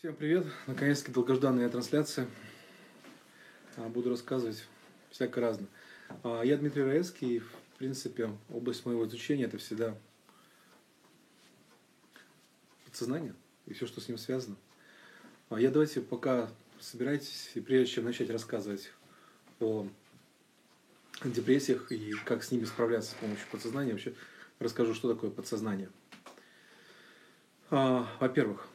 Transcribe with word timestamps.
Всем 0.00 0.16
привет! 0.16 0.46
Наконец-таки 0.66 1.12
долгожданная 1.12 1.68
трансляция. 1.68 2.26
А, 3.76 3.86
буду 3.90 4.08
рассказывать 4.08 4.64
всяко 5.10 5.42
разно. 5.42 5.66
А, 6.22 6.40
я 6.40 6.56
Дмитрий 6.56 6.84
Раевский, 6.84 7.36
и, 7.36 7.38
в 7.40 7.52
принципе, 7.76 8.30
область 8.48 8.86
моего 8.86 9.06
изучения– 9.06 9.44
это 9.44 9.58
всегда 9.58 9.94
подсознание 12.86 13.34
и 13.66 13.74
все, 13.74 13.86
что 13.86 14.00
с 14.00 14.08
ним 14.08 14.16
связано. 14.16 14.56
А, 15.50 15.60
я 15.60 15.70
давайте 15.70 16.00
пока 16.00 16.48
собирайтесь, 16.78 17.50
и 17.54 17.60
прежде 17.60 17.96
чем 17.96 18.04
начать 18.04 18.30
рассказывать 18.30 18.90
о 19.60 19.86
депрессиях 21.22 21.92
и 21.92 22.14
как 22.24 22.42
с 22.42 22.50
ними 22.50 22.64
справляться 22.64 23.10
с 23.10 23.16
помощью 23.16 23.46
подсознания, 23.50 23.92
вообще 23.92 24.14
расскажу, 24.60 24.94
что 24.94 25.12
такое 25.12 25.30
подсознание. 25.30 25.90
Во-первых, 27.68 28.66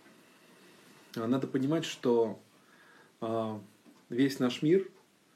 надо 1.16 1.48
понимать, 1.48 1.86
что 1.86 2.40
а, 3.22 3.62
весь 4.10 4.40
наш 4.40 4.62
мир, 4.62 4.88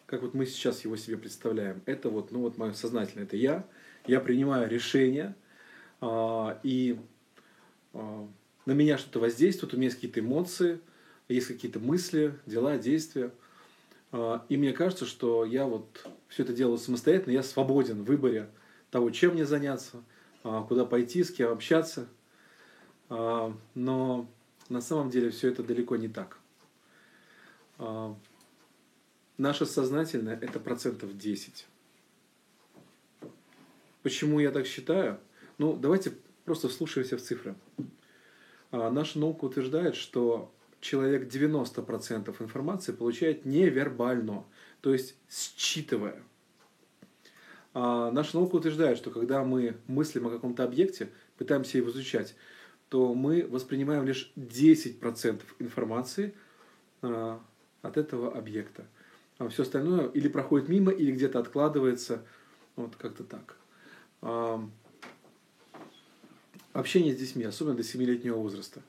как 0.05 0.21
вот 0.21 0.33
мы 0.33 0.45
сейчас 0.45 0.83
его 0.83 0.95
себе 0.95 1.17
представляем, 1.17 1.81
это 1.85 2.09
вот, 2.09 2.31
ну 2.31 2.41
вот 2.41 2.57
мое 2.57 2.73
сознательное, 2.73 3.25
это 3.25 3.37
я, 3.37 3.65
я 4.07 4.19
принимаю 4.19 4.69
решения, 4.69 5.35
а, 6.01 6.59
и 6.63 6.99
на 7.93 8.71
меня 8.71 8.97
что-то 8.97 9.19
воздействует, 9.19 9.73
у 9.73 9.77
меня 9.77 9.87
есть 9.87 9.95
какие-то 9.95 10.19
эмоции, 10.19 10.79
есть 11.27 11.47
какие-то 11.47 11.79
мысли, 11.79 12.35
дела, 12.45 12.77
действия. 12.77 13.31
И 14.47 14.57
мне 14.57 14.73
кажется, 14.73 15.05
что 15.05 15.43
я 15.43 15.65
вот 15.65 16.07
все 16.27 16.43
это 16.43 16.53
делаю 16.53 16.77
самостоятельно, 16.77 17.33
я 17.33 17.41
свободен 17.41 18.03
в 18.03 18.05
выборе 18.05 18.49
того, 18.91 19.09
чем 19.09 19.33
мне 19.33 19.45
заняться, 19.45 20.03
куда 20.43 20.85
пойти, 20.85 21.23
с 21.23 21.31
кем 21.31 21.51
общаться. 21.51 22.07
Но 23.09 24.27
на 24.69 24.81
самом 24.81 25.09
деле 25.09 25.29
все 25.31 25.49
это 25.49 25.63
далеко 25.63 25.97
не 25.97 26.07
так. 26.07 26.37
А, 27.77 28.15
наше 29.37 29.65
сознательное– 29.65 30.37
это 30.41 30.59
процентов 30.59 31.17
10. 31.17 31.67
Почему 34.03 34.39
я 34.39 34.51
так 34.51 34.65
считаю? 34.65 35.19
Ну, 35.57 35.75
давайте 35.75 36.13
просто 36.45 36.69
вслушаемся 36.69 37.17
в 37.17 37.21
цифры. 37.21 37.55
А, 38.71 38.89
наша 38.89 39.19
наука 39.19 39.45
утверждает, 39.45 39.95
что 39.95 40.53
человек 40.79 41.31
90% 41.31 42.41
информации 42.41 42.91
получает 42.91 43.45
невербально, 43.45 44.45
то 44.81 44.93
есть 44.93 45.15
считывая. 45.29 46.23
А 47.73 48.11
наша 48.11 48.37
наука 48.37 48.55
утверждает, 48.55 48.97
что 48.97 49.11
когда 49.11 49.43
мы 49.43 49.77
мыслим 49.87 50.27
о 50.27 50.31
каком-то 50.31 50.63
объекте, 50.63 51.09
пытаемся 51.37 51.77
его 51.77 51.89
изучать, 51.89 52.35
то 52.89 53.13
мы 53.13 53.45
воспринимаем 53.47 54.03
лишь 54.03 54.31
10% 54.35 55.41
информации 55.59 56.33
а, 57.01 57.39
от 57.83 57.97
этого 57.97 58.35
объекта. 58.35 58.85
А 59.37 59.47
все 59.47 59.63
остальное 59.63 60.07
или 60.07 60.27
проходит 60.27 60.67
мимо, 60.67 60.91
или 60.91 61.11
где-то 61.11 61.39
откладывается. 61.39 62.23
Вот 62.75 62.95
как-то 62.95 63.23
так. 63.23 63.55
А, 64.21 64.67
общение 66.73 67.13
с 67.13 67.17
детьми, 67.17 67.43
особенно 67.43 67.75
до 67.75 67.83
7-летнего 67.83 68.37
возраста. 68.37 68.81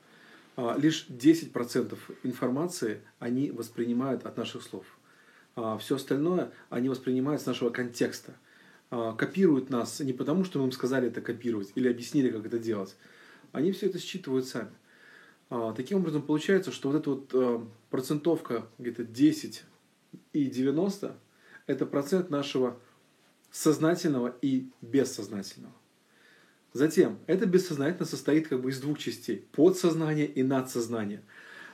А, 0.57 0.75
лишь 0.77 1.05
10% 1.07 1.95
информации 2.23 3.01
они 3.19 3.51
воспринимают 3.51 4.25
от 4.25 4.35
наших 4.35 4.63
слов. 4.63 4.85
Все 5.79 5.97
остальное 5.97 6.49
они 6.69 6.87
воспринимают 6.87 7.41
с 7.41 7.45
нашего 7.45 7.71
контекста. 7.71 8.33
Копируют 8.89 9.69
нас 9.69 9.99
не 9.99 10.13
потому, 10.13 10.45
что 10.45 10.59
мы 10.59 10.65
им 10.65 10.71
сказали 10.71 11.09
это 11.09 11.19
копировать 11.19 11.73
или 11.75 11.89
объяснили, 11.89 12.29
как 12.29 12.45
это 12.45 12.57
делать, 12.57 12.95
они 13.51 13.71
все 13.71 13.87
это 13.87 13.99
считывают 13.99 14.47
сами. 14.47 14.71
А, 15.49 15.73
таким 15.73 15.99
образом, 15.99 16.21
получается, 16.21 16.71
что 16.71 16.89
вот 16.89 16.97
эта 16.99 17.09
вот 17.09 17.29
а, 17.33 17.67
процентовка 17.89 18.67
где-то 18.77 19.03
10 19.03 19.63
и 20.33 20.45
90– 20.45 21.15
это 21.67 21.85
процент 21.85 22.29
нашего 22.29 22.79
сознательного 23.51 24.35
и 24.41 24.69
бессознательного. 24.81 25.73
Затем, 26.73 27.19
это 27.27 27.45
бессознательно 27.45 28.05
состоит 28.05 28.47
как 28.47 28.61
бы 28.61 28.69
из 28.69 28.79
двух 28.79 28.97
частей– 28.97 29.45
подсознание 29.51 30.25
и 30.25 30.41
надсознание. 30.41 31.21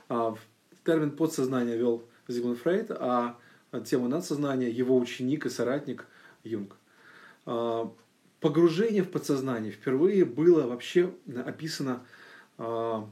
А, 0.10 0.36
термин 0.84 1.12
подсознание 1.12 1.78
вел 1.78 2.04
Зигмунд 2.28 2.60
Фрейд, 2.60 2.92
а 2.92 3.38
тему 3.86 4.08
надсознания 4.08 4.70
его 4.70 4.98
ученик 4.98 5.46
и 5.46 5.50
соратник 5.50 6.08
Юнг 6.44 6.78
погружение 8.40 9.04
в 9.04 9.10
подсознание 9.10 9.72
впервые 9.72 10.26
было 10.26 10.68
вообще 10.68 11.14
описано 11.46 12.06
э, 12.58 13.04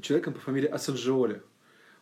человеком 0.00 0.34
по 0.34 0.40
фамилии 0.40 0.68
Ассанжиоли. 0.68 1.42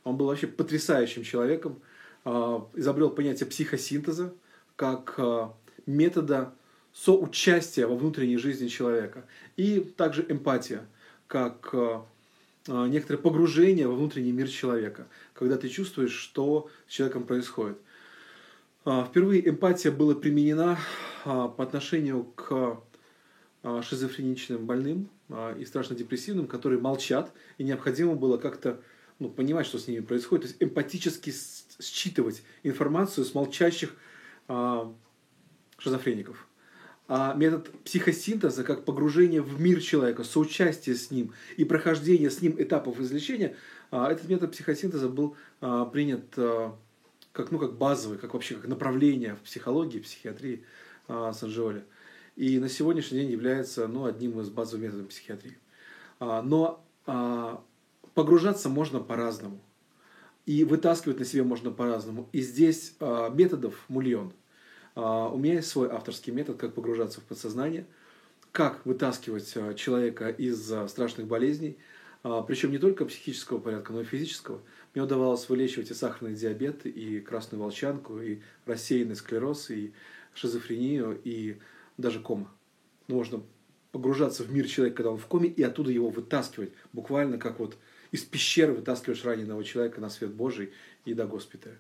Он 0.05 0.17
был 0.17 0.27
вообще 0.27 0.47
потрясающим 0.47 1.23
человеком, 1.23 1.81
э, 2.25 2.31
изобрел 2.75 3.11
понятие 3.11 3.49
психосинтеза 3.49 4.35
как 4.77 5.15
э, 5.19 5.49
метода 5.87 6.55
соучастия 6.93 7.87
во 7.87 7.97
внутренней 7.97 8.37
жизни 8.37 8.69
человека. 8.69 9.27
И 9.57 9.81
также 9.81 10.25
эмпатия, 10.29 10.87
как 11.27 11.71
э, 11.73 12.01
некоторое 12.67 13.19
погружение 13.19 13.89
во 13.89 13.95
внутренний 13.95 14.33
мир 14.33 14.49
человека, 14.49 15.07
когда 15.33 15.57
ты 15.57 15.69
чувствуешь, 15.69 16.13
что 16.13 16.69
с 16.87 16.93
человеком 16.93 17.25
происходит. 17.25 17.79
Впервые 18.85 19.49
эмпатия 19.49 19.91
была 19.91 20.15
применена 20.15 20.79
а, 21.25 21.49
по 21.49 21.65
отношению 21.65 22.25
к 22.25 22.83
а, 23.63 23.81
шизофреничным 23.81 24.67
больным 24.67 25.09
а, 25.31 25.57
и 25.57 25.65
страшно 25.65 25.97
депрессивным, 25.97 26.47
которые 26.47 26.79
молчат, 26.79 27.33
и 27.57 27.65
необходимо 27.65 28.15
было 28.15 28.37
как-то 28.37 28.83
ну, 29.19 29.31
понимать, 29.31 29.67
что 29.67 29.79
с 29.79 29.89
ними 29.89 30.01
происходит, 30.01 30.43
то 30.43 30.49
есть 30.49 30.63
эмпатически 30.63 31.33
считывать 31.81 32.43
информацию 32.63 33.25
с 33.25 33.35
молчащих 33.35 33.95
шизофреников. 35.79 36.47
А 37.09 37.33
метод 37.35 37.71
психосинтеза, 37.85 38.65
как 38.65 38.85
погружение 38.85 39.41
в 39.41 39.61
мир 39.61 39.81
человека, 39.81 40.25
соучастие 40.25 40.97
с 40.97 41.11
ним 41.11 41.33
и 41.57 41.65
прохождение 41.65 42.31
с 42.31 42.43
ним 42.43 42.57
этапов 42.59 43.01
излечения, 43.01 43.57
этот 43.91 44.29
метод 44.29 44.53
психосинтеза 44.53 45.09
был 45.09 45.37
принят 45.61 46.37
как, 47.35 47.51
ну, 47.51 47.59
как 47.59 47.77
базовый, 47.77 48.17
как 48.17 48.33
вообще 48.33 48.55
как 48.55 48.69
направление 48.69 49.35
в 49.35 49.41
психологии, 49.41 49.99
психиатрии 49.99 50.65
а, 51.09 51.33
Санжиоли. 51.33 51.85
И 52.37 52.61
на 52.61 52.69
сегодняшний 52.69 53.19
день 53.19 53.31
является 53.33 53.89
ну, 53.89 54.07
одним 54.07 54.41
из 54.41 54.49
базовых 54.49 54.87
методов 54.87 55.09
психиатрии. 55.09 55.59
А, 56.21 56.43
но 56.43 56.87
а, 57.07 57.63
погружаться 58.15 58.69
можно 58.69 59.01
по-разному. 59.01 59.61
И 60.47 60.63
вытаскивать 60.63 61.19
на 61.19 61.25
себе 61.25 61.43
можно 61.43 61.73
по-разному. 61.73 62.29
И 62.33 62.41
здесь 62.41 62.95
а, 63.01 63.29
методов 63.31 63.85
мульон. 63.89 64.33
А, 64.95 65.29
у 65.29 65.37
меня 65.37 65.55
есть 65.55 65.69
свой 65.69 65.91
авторский 65.91 66.33
метод, 66.33 66.57
как 66.57 66.75
погружаться 66.75 67.21
в 67.21 67.25
подсознание, 67.25 67.85
как 68.53 68.87
вытаскивать 68.87 69.53
а, 69.57 69.75
человека 69.75 70.29
из 70.29 70.71
а, 70.71 70.87
страшных 70.87 71.27
болезней, 71.27 71.79
а, 72.23 72.43
причем 72.43 72.71
не 72.71 72.79
только 72.79 73.05
психического 73.05 73.59
порядка, 73.59 73.93
но 73.93 74.03
и 74.03 74.05
физического. 74.05 74.61
Мне 74.95 75.03
удавалось 75.03 75.49
вылечивать 75.49 75.91
и 75.91 75.95
сахарный 75.95 76.35
диабет, 76.35 76.87
и 76.87 77.21
красную 77.21 77.61
волчанку, 77.61 78.21
и 78.21 78.41
рассеянный 78.65 79.17
склероз, 79.17 79.71
и 79.71 79.93
шизофрению 80.35 81.21
и 81.25 81.59
даже 81.97 82.21
кома. 82.21 82.51
Можно 83.09 83.43
погружаться 83.91 84.45
в 84.45 84.53
мир 84.53 84.67
человека, 84.67 84.99
когда 84.99 85.11
он 85.11 85.19
в 85.19 85.27
коме, 85.27 85.49
и 85.49 85.63
оттуда 85.63 85.91
его 85.91 86.11
вытаскивать, 86.11 86.73
буквально 86.93 87.39
как 87.39 87.59
вот 87.59 87.77
из 88.13 88.23
пещеры 88.23 88.73
вытаскиваешь 88.73 89.25
раненого 89.25 89.65
человека 89.65 90.01
на 90.01 90.09
свет 90.11 90.33
Божий 90.33 90.73
и 91.05 91.15
до 91.15 91.27
госпиталя. 91.27 91.77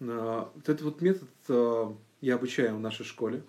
А, 0.00 0.50
вот 0.54 0.68
этот 0.68 0.82
вот 0.82 1.00
метод 1.00 1.28
а, 1.48 1.96
я 2.20 2.34
обучаю 2.34 2.76
в 2.76 2.80
нашей 2.80 3.06
школе. 3.06 3.42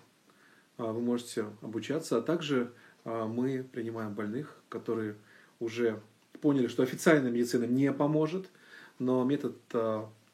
А, 0.78 0.92
вы 0.92 1.00
можете 1.02 1.46
обучаться, 1.60 2.16
а 2.16 2.22
также 2.22 2.72
мы 3.04 3.64
принимаем 3.72 4.12
больных, 4.12 4.60
которые 4.68 5.14
уже 5.60 6.02
поняли, 6.42 6.66
что 6.66 6.82
официальная 6.82 7.30
медицина 7.30 7.64
не 7.64 7.90
поможет, 7.90 8.50
но 8.98 9.24
метод 9.24 9.56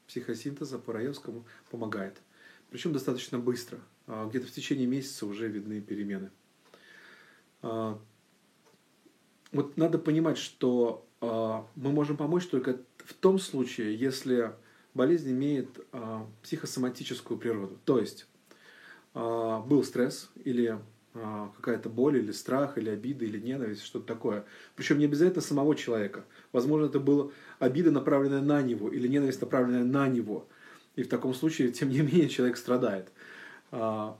психосинтеза 0.07 0.77
по 0.77 0.93
Раевскому 0.93 1.45
помогает 1.69 2.21
причем 2.75 2.91
достаточно 2.91 3.39
быстро. 3.39 3.79
А, 4.05 4.27
где-то 4.27 4.47
в 4.47 4.51
течение 4.51 4.85
месяца 4.85 5.25
уже 5.25 5.47
видны 5.47 5.79
перемены. 5.79 6.29
А, 7.61 7.97
вот 9.53 9.77
надо 9.77 9.97
понимать, 9.97 10.37
что 10.37 11.07
а, 11.21 11.65
мы 11.75 11.93
можем 11.93 12.17
помочь 12.17 12.45
только 12.47 12.81
в 12.97 13.13
том 13.13 13.39
случае, 13.39 13.95
если 13.95 14.53
болезнь 14.93 15.31
имеет 15.31 15.69
психосоматическую 16.43 17.37
природу. 17.37 17.77
То 17.85 17.99
есть 17.99 18.27
был 19.13 19.83
стресс 19.83 20.29
или 20.43 20.79
какая-то 21.55 21.89
боль, 21.89 22.17
или 22.17 22.31
страх, 22.31 22.77
или 22.77 22.89
обида, 22.89 23.25
или 23.25 23.39
ненависть, 23.39 23.83
что-то 23.83 24.05
такое. 24.05 24.45
Причем 24.75 24.99
не 24.99 25.05
обязательно 25.05 25.41
самого 25.41 25.75
человека. 25.75 26.25
Возможно, 26.51 26.87
это 26.87 26.99
была 26.99 27.29
обида, 27.59 27.91
направленная 27.91 28.41
на 28.41 28.61
него, 28.61 28.89
или 28.89 29.07
ненависть, 29.07 29.41
направленная 29.41 29.85
на 29.85 30.07
него. 30.07 30.47
И 30.95 31.03
в 31.03 31.07
таком 31.07 31.33
случае, 31.33 31.71
тем 31.71 31.89
не 31.89 31.99
менее, 32.01 32.29
человек 32.29 32.57
страдает. 32.57 33.11
А, 33.71 34.17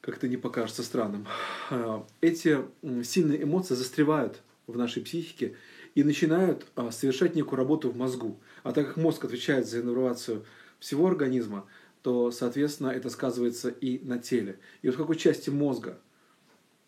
как 0.00 0.16
это 0.16 0.28
не 0.28 0.36
покажется 0.36 0.82
странным. 0.82 1.26
А, 1.70 2.06
эти 2.20 2.58
сильные 3.02 3.42
эмоции 3.42 3.74
застревают 3.74 4.40
в 4.66 4.76
нашей 4.76 5.02
психике, 5.02 5.56
и 5.98 6.04
начинают 6.04 6.64
а, 6.76 6.92
совершать 6.92 7.34
некую 7.34 7.58
работу 7.58 7.90
в 7.90 7.96
мозгу. 7.96 8.38
А 8.62 8.72
так 8.72 8.86
как 8.86 8.96
мозг 8.98 9.24
отвечает 9.24 9.66
за 9.66 9.80
иннервацию 9.80 10.44
всего 10.78 11.08
организма, 11.08 11.66
то, 12.02 12.30
соответственно, 12.30 12.88
это 12.88 13.10
сказывается 13.10 13.68
и 13.68 13.98
на 14.04 14.18
теле. 14.18 14.58
И 14.82 14.86
вот 14.86 14.94
в 14.94 14.98
какой 14.98 15.16
части 15.16 15.50
мозга 15.50 15.98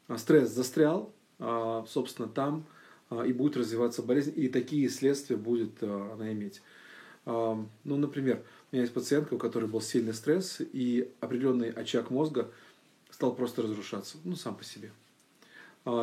а, 0.09 0.19
стресс 0.19 0.51
застрял, 0.51 1.13
а, 1.39 1.85
собственно, 1.89 2.29
там 2.29 2.67
а, 3.11 3.23
и 3.25 3.33
будет 3.33 3.57
развиваться 3.57 4.03
болезнь, 4.03 4.33
и 4.37 4.49
такие 4.49 4.89
следствия 4.89 5.37
будет 5.37 5.83
она 5.83 6.33
иметь. 6.33 6.63
Ну, 7.27 7.69
например, 7.85 8.43
у 8.73 8.75
меня 8.75 8.83
есть 8.83 8.95
пациентка, 8.95 9.35
у 9.35 9.39
которой 9.39 9.67
был 9.67 9.83
сильный 9.83 10.15
стресс, 10.15 10.57
и 10.61 11.13
определенный 11.21 11.71
очаг 11.71 12.11
мозга 12.11 12.51
стал 13.11 13.35
просто 13.35 13.61
разрушаться, 13.63 14.17
ну, 14.25 14.37
сам 14.37 14.57
по 14.57 14.65
себе. 14.65 14.91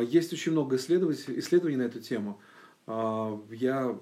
Есть 0.07 0.31
очень 0.31 0.51
много 0.51 0.75
исследований 0.75 1.75
на 1.75 1.81
эту 1.81 1.99
тему. 1.99 2.39
Я 2.85 3.97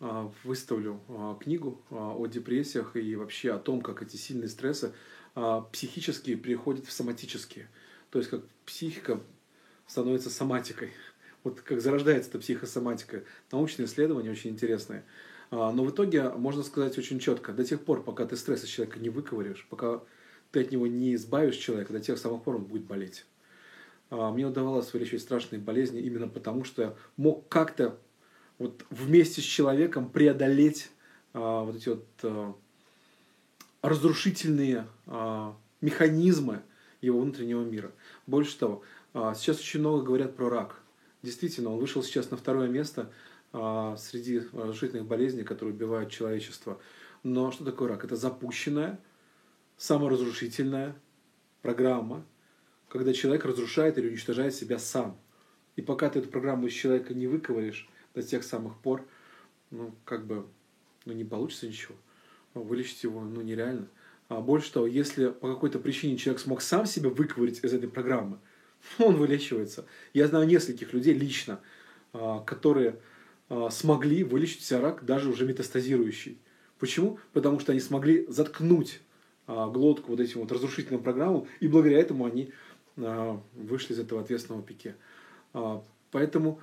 выставлю 0.00 1.00
книгу 1.40 1.80
о 1.90 2.26
депрессиях 2.26 2.96
и 2.96 3.16
вообще 3.16 3.52
о 3.52 3.58
том, 3.58 3.80
как 3.80 4.02
эти 4.02 4.16
сильные 4.16 4.48
стрессы 4.48 4.92
психические 5.72 6.36
переходят 6.36 6.86
в 6.86 6.92
соматические. 6.92 7.68
То 8.10 8.18
есть 8.18 8.30
как 8.30 8.42
психика 8.64 9.20
становится 9.86 10.30
соматикой. 10.30 10.92
Вот 11.44 11.60
как 11.60 11.80
зарождается 11.80 12.30
эта 12.30 12.40
психосоматика. 12.40 13.22
Научные 13.52 13.86
исследования 13.86 14.32
очень 14.32 14.50
интересные. 14.50 15.04
Но 15.52 15.84
в 15.84 15.90
итоге 15.90 16.30
можно 16.30 16.64
сказать 16.64 16.98
очень 16.98 17.20
четко, 17.20 17.52
до 17.52 17.64
тех 17.64 17.84
пор, 17.84 18.02
пока 18.02 18.26
ты 18.26 18.36
стресс 18.36 18.64
из 18.64 18.68
человека 18.68 18.98
не 18.98 19.10
выковыришь, 19.10 19.66
пока 19.70 20.02
ты 20.50 20.62
от 20.62 20.72
него 20.72 20.86
не 20.86 21.14
избавишь 21.14 21.56
человека, 21.56 21.92
до 21.92 22.00
тех 22.00 22.18
самых 22.18 22.42
пор 22.42 22.56
он 22.56 22.64
будет 22.64 22.84
болеть. 22.84 23.26
А, 24.10 24.32
мне 24.32 24.46
удавалось 24.46 24.92
вылечивать 24.92 25.22
страшные 25.22 25.60
болезни 25.60 26.00
именно 26.00 26.28
потому, 26.28 26.64
что 26.64 26.82
я 26.82 26.94
мог 27.16 27.48
как-то 27.48 27.98
вот 28.58 28.84
вместе 28.90 29.40
с 29.40 29.44
человеком 29.44 30.08
преодолеть 30.08 30.90
а, 31.32 31.64
вот 31.64 31.76
эти 31.76 31.88
вот 31.90 32.06
а, 32.22 32.54
разрушительные 33.82 34.86
а, 35.06 35.56
механизмы 35.80 36.62
его 37.00 37.20
внутреннего 37.20 37.62
мира. 37.62 37.92
Больше 38.26 38.58
того, 38.58 38.82
а, 39.14 39.34
сейчас 39.34 39.58
очень 39.58 39.80
много 39.80 40.02
говорят 40.02 40.36
про 40.36 40.48
рак. 40.48 40.80
Действительно, 41.22 41.70
он 41.70 41.78
вышел 41.78 42.02
сейчас 42.02 42.30
на 42.30 42.36
второе 42.36 42.68
место 42.68 43.10
а, 43.52 43.96
среди 43.96 44.40
разрушительных 44.52 45.06
болезней, 45.06 45.42
которые 45.42 45.74
убивают 45.74 46.10
человечество. 46.10 46.80
Но 47.22 47.50
что 47.50 47.64
такое 47.64 47.88
рак? 47.88 48.04
Это 48.04 48.16
запущенная, 48.16 49.00
саморазрушительная 49.76 50.96
программа, 51.62 52.24
когда 52.88 53.12
человек 53.12 53.44
разрушает 53.44 53.98
или 53.98 54.08
уничтожает 54.08 54.54
себя 54.54 54.78
сам. 54.78 55.18
И 55.74 55.82
пока 55.82 56.08
ты 56.08 56.20
эту 56.20 56.28
программу 56.28 56.66
из 56.66 56.72
человека 56.72 57.12
не 57.12 57.26
выковыришь 57.26 57.88
до 58.16 58.22
тех 58.22 58.42
самых 58.42 58.78
пор, 58.78 59.06
ну, 59.70 59.94
как 60.04 60.26
бы, 60.26 60.46
ну, 61.04 61.12
не 61.12 61.24
получится 61.24 61.68
ничего. 61.68 61.94
Ну, 62.54 62.62
вылечить 62.62 63.04
его, 63.04 63.20
ну, 63.20 63.42
нереально. 63.42 63.88
А 64.28 64.40
больше 64.40 64.72
того, 64.72 64.86
если 64.86 65.28
по 65.28 65.52
какой-то 65.52 65.78
причине 65.78 66.16
человек 66.16 66.40
смог 66.40 66.62
сам 66.62 66.86
себя 66.86 67.10
выковырить 67.10 67.62
из 67.62 67.72
этой 67.74 67.88
программы, 67.88 68.38
он 68.98 69.16
вылечивается. 69.16 69.84
Я 70.14 70.26
знаю 70.28 70.46
нескольких 70.46 70.94
людей 70.94 71.12
лично, 71.12 71.60
а, 72.14 72.40
которые 72.40 72.98
а, 73.50 73.68
смогли 73.68 74.24
вылечить 74.24 74.64
себя 74.64 74.80
рак, 74.80 75.04
даже 75.04 75.28
уже 75.28 75.46
метастазирующий. 75.46 76.38
Почему? 76.78 77.18
Потому 77.34 77.60
что 77.60 77.72
они 77.72 77.80
смогли 77.80 78.24
заткнуть 78.28 79.00
а, 79.46 79.68
глотку 79.68 80.12
вот 80.12 80.20
этим 80.20 80.40
вот 80.40 80.50
разрушительным 80.50 81.02
программам, 81.02 81.46
и 81.60 81.68
благодаря 81.68 82.00
этому 82.00 82.24
они 82.24 82.52
вышли 82.96 83.92
из 83.92 83.98
этого 83.98 84.22
ответственного 84.22 84.62
пике. 84.62 84.96
Поэтому 86.12 86.62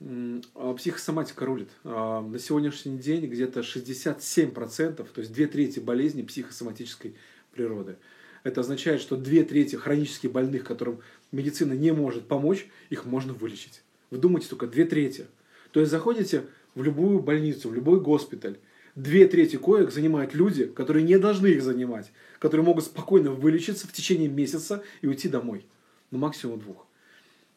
психосоматика 0.00 1.44
рулит. 1.44 1.68
На 1.84 2.38
сегодняшний 2.38 2.98
день 2.98 3.26
где-то 3.26 3.60
67%, 3.60 4.94
то 4.94 5.20
есть 5.20 5.32
две 5.32 5.46
трети 5.46 5.78
болезней 5.78 6.22
психосоматической 6.22 7.14
природы. 7.52 7.96
Это 8.42 8.62
означает, 8.62 9.02
что 9.02 9.16
две 9.16 9.44
трети 9.44 9.76
хронически 9.76 10.26
больных, 10.26 10.64
которым 10.64 11.00
медицина 11.30 11.74
не 11.74 11.92
может 11.92 12.26
помочь, 12.26 12.66
их 12.88 13.04
можно 13.04 13.34
вылечить. 13.34 13.82
Вдумайте 14.10 14.48
только, 14.48 14.66
две 14.66 14.86
трети. 14.86 15.26
То 15.70 15.80
есть 15.80 15.92
заходите 15.92 16.46
в 16.74 16.82
любую 16.82 17.20
больницу, 17.20 17.68
в 17.68 17.74
любой 17.74 18.00
госпиталь, 18.00 18.58
две 18.94 19.28
трети 19.28 19.56
коек 19.56 19.92
занимают 19.92 20.34
люди, 20.34 20.64
которые 20.64 21.04
не 21.04 21.18
должны 21.18 21.48
их 21.48 21.62
занимать, 21.62 22.10
которые 22.38 22.64
могут 22.64 22.84
спокойно 22.84 23.32
вылечиться 23.32 23.86
в 23.86 23.92
течение 23.92 24.28
месяца 24.28 24.82
и 25.02 25.06
уйти 25.06 25.28
домой. 25.28 25.66
Ну, 26.10 26.18
максимум 26.18 26.58
двух. 26.58 26.86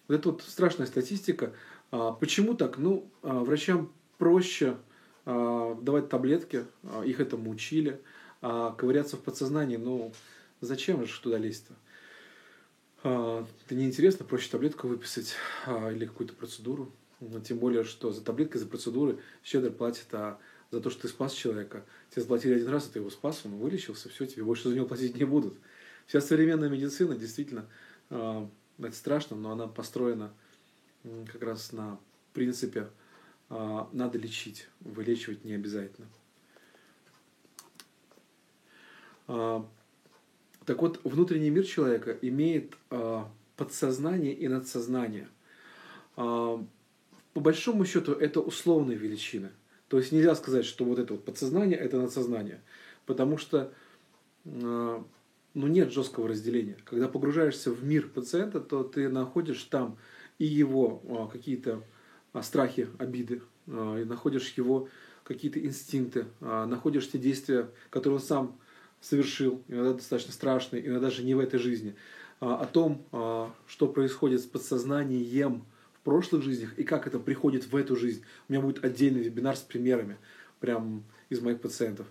Вот 0.10 0.16
это 0.16 0.32
вот 0.32 0.44
страшная 0.46 0.86
статистика. 0.86 1.54
А, 1.94 2.12
почему 2.12 2.56
так? 2.56 2.80
Ну, 2.80 3.08
а, 3.22 3.44
врачам 3.44 3.94
проще 4.18 4.78
а, 5.26 5.76
давать 5.76 6.10
таблетки, 6.10 6.66
их 7.06 7.20
этому 7.20 7.52
учили, 7.52 8.02
ковыряться 8.42 9.16
в 9.16 9.22
подсознании, 9.22 9.78
ну, 9.78 10.12
зачем 10.60 11.06
же 11.06 11.22
туда 11.22 11.38
лезть-то? 11.38 11.76
Это 13.04 13.76
неинтересно, 13.76 14.26
проще 14.26 14.50
таблетку 14.50 14.88
выписать 14.88 15.36
или 15.68 16.06
какую-то 16.06 16.34
процедуру. 16.34 16.92
Но 17.22 17.40
тем 17.40 17.60
более, 17.60 17.86
что 17.86 18.12
за 18.12 18.22
таблеткой, 18.22 18.60
за 18.60 18.68
процедуры 18.68 19.20
щедро 19.46 19.70
платят, 19.70 20.08
а 20.12 20.40
за 20.72 20.82
то, 20.82 20.90
что 20.90 21.04
ты 21.04 21.08
спас 21.08 21.32
человека. 21.32 21.86
Тебе 22.10 22.24
заплатили 22.24 22.56
один 22.56 22.68
раз, 22.68 22.88
а 22.88 22.92
ты 22.92 23.00
его 23.00 23.10
спас, 23.12 23.44
он 23.46 23.56
вылечился, 23.56 24.10
все, 24.10 24.26
тебе 24.26 24.44
больше 24.44 24.68
за 24.68 24.76
него 24.76 24.88
платить 24.88 25.16
не 25.16 25.26
будут. 25.26 25.54
Вся 26.08 26.20
современная 26.20 26.70
медицина 26.70 27.16
действительно, 27.16 27.70
это 28.10 28.92
страшно, 28.92 29.38
но 29.38 29.52
она 29.52 29.68
построена 29.68 30.34
как 31.32 31.42
раз 31.42 31.72
на 31.72 32.00
принципе 32.34 32.90
э, 33.50 33.86
надо 33.92 34.18
лечить, 34.18 34.68
вылечивать 34.80 35.44
не 35.46 35.54
обязательно. 35.54 36.08
Э, 39.28 39.62
так 40.66 40.82
вот, 40.82 41.02
внутренний 41.04 41.50
мир 41.50 41.66
человека 41.66 42.18
имеет 42.22 42.76
э, 42.90 43.24
подсознание 43.56 44.34
и 44.34 44.48
надсознание. 44.48 45.28
По 46.16 46.60
большому 47.34 47.86
счету 47.86 48.12
это 48.12 48.40
условные 48.40 48.98
величины– 48.98 49.52
то 49.94 50.00
есть 50.00 50.12
нельзя 50.12 50.34
сказать, 50.34 50.66
что 50.66 50.86
вот 50.86 50.98
это 50.98 51.14
вот 51.14 51.24
подсознание– 51.24 51.78
это 51.80 52.02
надсознание, 52.02 52.62
потому 53.06 53.38
что 53.38 53.72
ну, 54.44 55.06
нет 55.54 55.92
жесткого 55.92 56.28
разделения. 56.28 56.78
Когда 56.84 57.08
погружаешься 57.08 57.70
в 57.70 57.84
мир 57.84 58.08
пациента, 58.08 58.60
то 58.60 58.84
ты 58.84 59.08
находишь 59.08 59.62
там 59.66 60.00
и 60.40 60.46
его 60.46 61.02
э, 61.04 61.28
какие-то 61.32 61.84
э, 62.34 62.42
страхи, 62.42 62.88
обиды, 62.98 63.42
и 63.66 64.04
находишь 64.06 64.54
его 64.58 64.90
какие-то 65.24 65.58
инстинкты, 65.58 66.26
находишь 66.42 67.10
те 67.10 67.18
действия, 67.18 67.70
которые 67.90 68.20
он 68.20 68.26
сам 68.26 68.60
совершил, 69.00 69.64
иногда 69.70 69.94
достаточно 69.94 70.34
страшные, 70.34 70.86
иногда 70.86 71.08
даже 71.08 71.24
не 71.24 71.34
в 71.34 71.40
этой 71.40 71.60
жизни, 71.60 71.96
о 72.42 72.66
том, 72.66 73.06
что 73.66 73.88
происходит 73.88 74.42
с 74.42 74.46
подсознанием, 74.46 75.64
прошлых 76.04 76.44
жизнях 76.44 76.78
и 76.78 76.84
как 76.84 77.08
это 77.08 77.20
приходит 77.20 77.68
в 77.68 77.76
эту 77.78 77.96
жизнь. 77.96 78.24
У 78.50 78.52
меня 78.52 78.62
будет 78.62 78.84
отдельный 78.84 79.22
вебинар 79.22 79.56
с 79.56 79.62
примерами, 79.62 80.18
прям 80.60 81.06
из 81.30 81.40
моих 81.40 81.62
пациентов, 81.62 82.06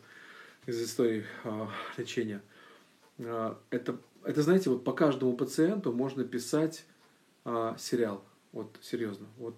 из 0.64 0.82
истории 0.82 1.26
лечения. 1.98 2.40
Это, 3.18 3.98
это, 4.24 4.42
знаете, 4.42 4.70
вот 4.70 4.84
по 4.84 4.92
каждому 4.92 5.36
пациенту 5.36 5.92
можно 5.92 6.24
писать 6.24 6.86
э, 7.44 7.74
сериал. 7.78 8.24
Вот, 8.52 8.78
серьезно. 8.82 9.26
Вот 9.38 9.56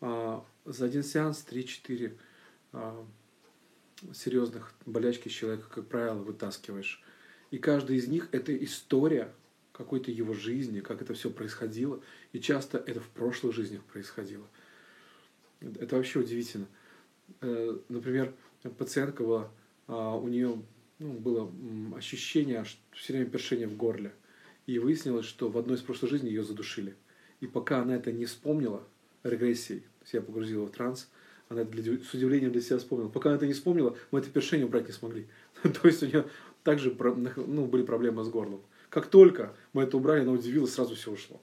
э, 0.00 0.40
за 0.64 0.84
один 0.84 1.02
сеанс 1.02 1.44
3-4 1.48 2.18
э, 2.72 3.04
серьезных 4.12 4.74
болячки 4.86 5.28
человека, 5.28 5.68
как 5.68 5.86
правило, 5.86 6.18
вытаскиваешь. 6.18 7.02
И 7.50 7.58
каждый 7.58 7.96
из 7.96 8.08
них 8.08 8.28
это 8.32 8.56
история 8.56 9.32
какой-то 9.72 10.10
его 10.10 10.34
жизни, 10.34 10.80
как 10.80 11.02
это 11.02 11.14
все 11.14 11.30
происходило. 11.30 12.00
И 12.32 12.40
часто 12.40 12.78
это 12.78 13.00
в 13.00 13.08
прошлых 13.08 13.54
жизнях 13.54 13.82
происходило. 13.84 14.46
Это 15.60 15.96
вообще 15.96 16.20
удивительно. 16.20 16.66
Э, 17.40 17.78
например, 17.88 18.34
пациентка 18.78 19.24
была, 19.24 19.50
а, 19.86 20.16
у 20.16 20.28
нее 20.28 20.62
ну, 20.98 21.12
было 21.12 21.52
ощущение 21.96 22.64
все 22.92 23.12
время 23.12 23.26
першения 23.26 23.68
в 23.68 23.76
горле. 23.76 24.14
И 24.66 24.78
выяснилось, 24.78 25.26
что 25.26 25.48
в 25.48 25.58
одной 25.58 25.76
из 25.76 25.82
прошлых 25.82 26.10
жизней 26.10 26.30
ее 26.30 26.42
задушили. 26.42 26.94
И 27.40 27.46
пока 27.46 27.82
она 27.82 27.96
это 27.96 28.12
не 28.12 28.24
вспомнила, 28.24 28.82
регрессией, 29.22 29.82
себя 30.04 30.22
погрузила 30.22 30.66
в 30.66 30.70
транс, 30.70 31.08
она 31.48 31.64
для, 31.64 31.98
с 31.98 32.14
удивлением 32.14 32.52
для 32.52 32.62
себя 32.62 32.78
вспомнила. 32.78 33.08
Пока 33.08 33.30
она 33.30 33.36
это 33.36 33.46
не 33.46 33.52
вспомнила, 33.52 33.96
мы 34.10 34.20
это 34.20 34.30
першение 34.30 34.66
убрать 34.66 34.86
не 34.86 34.92
смогли. 34.92 35.26
То 35.62 35.88
есть 35.88 36.02
у 36.02 36.06
нее 36.06 36.26
также 36.62 36.96
ну, 37.36 37.66
были 37.66 37.82
проблемы 37.82 38.24
с 38.24 38.28
горлом. 38.28 38.62
Как 38.88 39.08
только 39.08 39.54
мы 39.72 39.82
это 39.82 39.96
убрали, 39.96 40.20
она 40.20 40.32
удивилась, 40.32 40.72
сразу 40.72 40.94
все 40.94 41.10
ушло. 41.10 41.40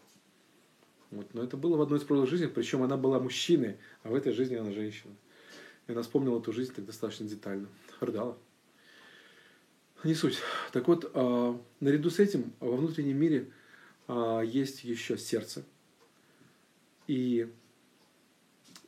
Вот. 1.12 1.28
Но 1.34 1.44
это 1.44 1.58
было 1.58 1.76
в 1.78 1.82
одной 1.82 2.00
из 2.00 2.04
прошлых 2.04 2.30
жизней, 2.30 2.48
причем 2.48 2.82
она 2.84 2.98
была 2.98 3.20
мужчиной, 3.20 3.78
а 4.04 4.10
в 4.10 4.16
этой 4.16 4.32
жизни 4.32 4.56
она 4.56 4.72
женщина. 4.72 5.14
И 5.88 5.92
она 5.92 6.02
вспомнила 6.02 6.40
эту 6.40 6.54
жизнь 6.54 6.74
так 6.74 6.86
достаточно 6.86 7.28
детально. 7.28 7.68
Рыдала. 8.00 8.38
Не 10.04 10.16
суть. 10.16 10.40
Так 10.72 10.88
вот, 10.88 11.12
э, 11.14 11.58
наряду 11.80 12.10
с 12.10 12.20
этим 12.20 12.54
во 12.60 12.76
внутреннем 12.76 13.18
мире 13.18 13.52
э, 14.08 14.42
есть 14.46 14.84
еще 14.84 15.18
сердце. 15.18 15.64
И 17.08 17.48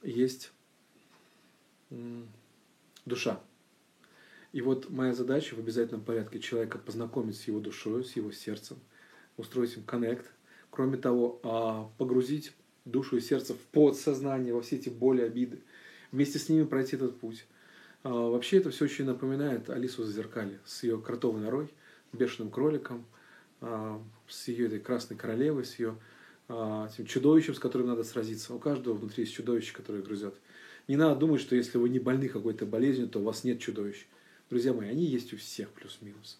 есть 0.01 0.51
душа. 3.05 3.41
И 4.51 4.61
вот 4.61 4.89
моя 4.89 5.13
задача 5.13 5.55
в 5.55 5.59
обязательном 5.59 6.03
порядке 6.03 6.39
человека 6.39 6.77
познакомить 6.77 7.37
с 7.37 7.47
его 7.47 7.59
душой, 7.59 8.05
с 8.05 8.15
его 8.15 8.31
сердцем, 8.31 8.77
устроить 9.37 9.75
им 9.77 9.83
коннект. 9.83 10.31
Кроме 10.69 10.97
того, 10.97 11.39
а, 11.43 11.89
погрузить 11.97 12.53
душу 12.85 13.17
и 13.17 13.21
сердце 13.21 13.53
в 13.53 13.59
подсознание, 13.59 14.53
во 14.53 14.61
все 14.61 14.75
эти 14.75 14.89
боли, 14.89 15.21
обиды. 15.21 15.61
Вместе 16.11 16.39
с 16.39 16.49
ними 16.49 16.63
пройти 16.63 16.95
этот 16.95 17.19
путь. 17.19 17.45
А, 18.03 18.09
вообще 18.09 18.57
это 18.57 18.69
все 18.69 18.85
очень 18.85 19.05
напоминает 19.05 19.69
Алису 19.69 20.03
Зазеркали 20.03 20.59
с 20.65 20.83
ее 20.83 20.99
кротовой 20.99 21.41
норой, 21.41 21.69
бешеным 22.11 22.51
кроликом, 22.51 23.05
а, 23.61 24.01
с 24.27 24.47
ее 24.47 24.67
этой 24.67 24.79
красной 24.79 25.17
королевой, 25.17 25.65
с 25.65 25.79
ее 25.79 25.97
этим 26.49 27.05
чудовищем, 27.05 27.55
с 27.55 27.59
которым 27.59 27.87
надо 27.87 28.03
сразиться. 28.03 28.53
У 28.53 28.59
каждого 28.59 28.95
внутри 28.95 29.23
есть 29.23 29.33
чудовище, 29.33 29.73
которое 29.73 30.03
грызет. 30.03 30.35
Не 30.89 30.97
надо 30.97 31.15
думать, 31.21 31.39
что 31.39 31.55
если 31.55 31.77
вы 31.77 31.87
не 31.87 31.99
больны 31.99 32.27
какой-то 32.27 32.65
болезнью, 32.65 33.07
то 33.07 33.19
у 33.19 33.23
вас 33.23 33.45
нет 33.45 33.61
чудовищ. 33.61 34.05
Друзья 34.49 34.73
мои, 34.73 34.89
они 34.89 35.05
есть 35.05 35.33
у 35.33 35.37
всех 35.37 35.69
плюс-минус. 35.69 36.39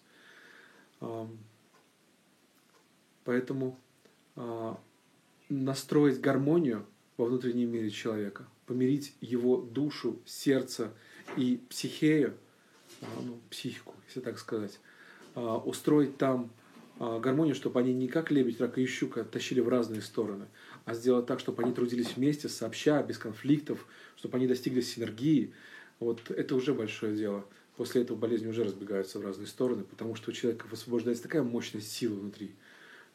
Поэтому 3.24 3.78
а, 4.36 4.78
настроить 5.48 6.20
гармонию 6.20 6.86
во 7.16 7.24
внутреннем 7.26 7.70
мире 7.70 7.90
человека, 7.90 8.46
помирить 8.66 9.14
его 9.20 9.56
душу, 9.56 10.20
сердце 10.26 10.92
и 11.36 11.60
психею, 11.68 12.36
а, 13.00 13.06
ну, 13.22 13.40
психику, 13.50 13.94
если 14.06 14.20
так 14.20 14.38
сказать, 14.38 14.78
а, 15.34 15.58
устроить 15.58 16.16
там 16.18 16.50
гармонию, 16.98 17.56
чтобы 17.56 17.80
они 17.80 17.92
не 17.92 18.06
как 18.06 18.30
лебедь, 18.30 18.60
рак 18.60 18.78
и 18.78 18.86
щука 18.86 19.24
тащили 19.24 19.58
в 19.58 19.68
разные 19.68 20.00
стороны, 20.00 20.46
а 20.84 20.94
сделать 20.94 21.26
так, 21.26 21.40
чтобы 21.40 21.64
они 21.64 21.72
трудились 21.72 22.14
вместе, 22.16 22.48
сообща, 22.48 23.02
без 23.02 23.18
конфликтов, 23.18 23.84
чтобы 24.16 24.36
они 24.36 24.46
достигли 24.46 24.80
синергии. 24.80 25.52
Вот 25.98 26.30
это 26.30 26.54
уже 26.54 26.72
большое 26.72 27.16
дело. 27.16 27.44
После 27.76 28.02
этого 28.02 28.16
болезни 28.16 28.46
уже 28.46 28.62
разбегаются 28.62 29.18
в 29.18 29.24
разные 29.24 29.48
стороны, 29.48 29.82
потому 29.82 30.14
что 30.14 30.30
у 30.30 30.34
человека 30.34 30.66
высвобождается 30.70 31.24
такая 31.24 31.42
мощная 31.42 31.80
сила 31.80 32.14
внутри, 32.14 32.54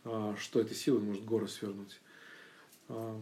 а, 0.04 0.36
что 0.38 0.60
эта 0.60 0.74
сила 0.74 1.00
может 1.00 1.24
горы 1.24 1.48
свернуть. 1.48 2.02
А, 2.90 3.22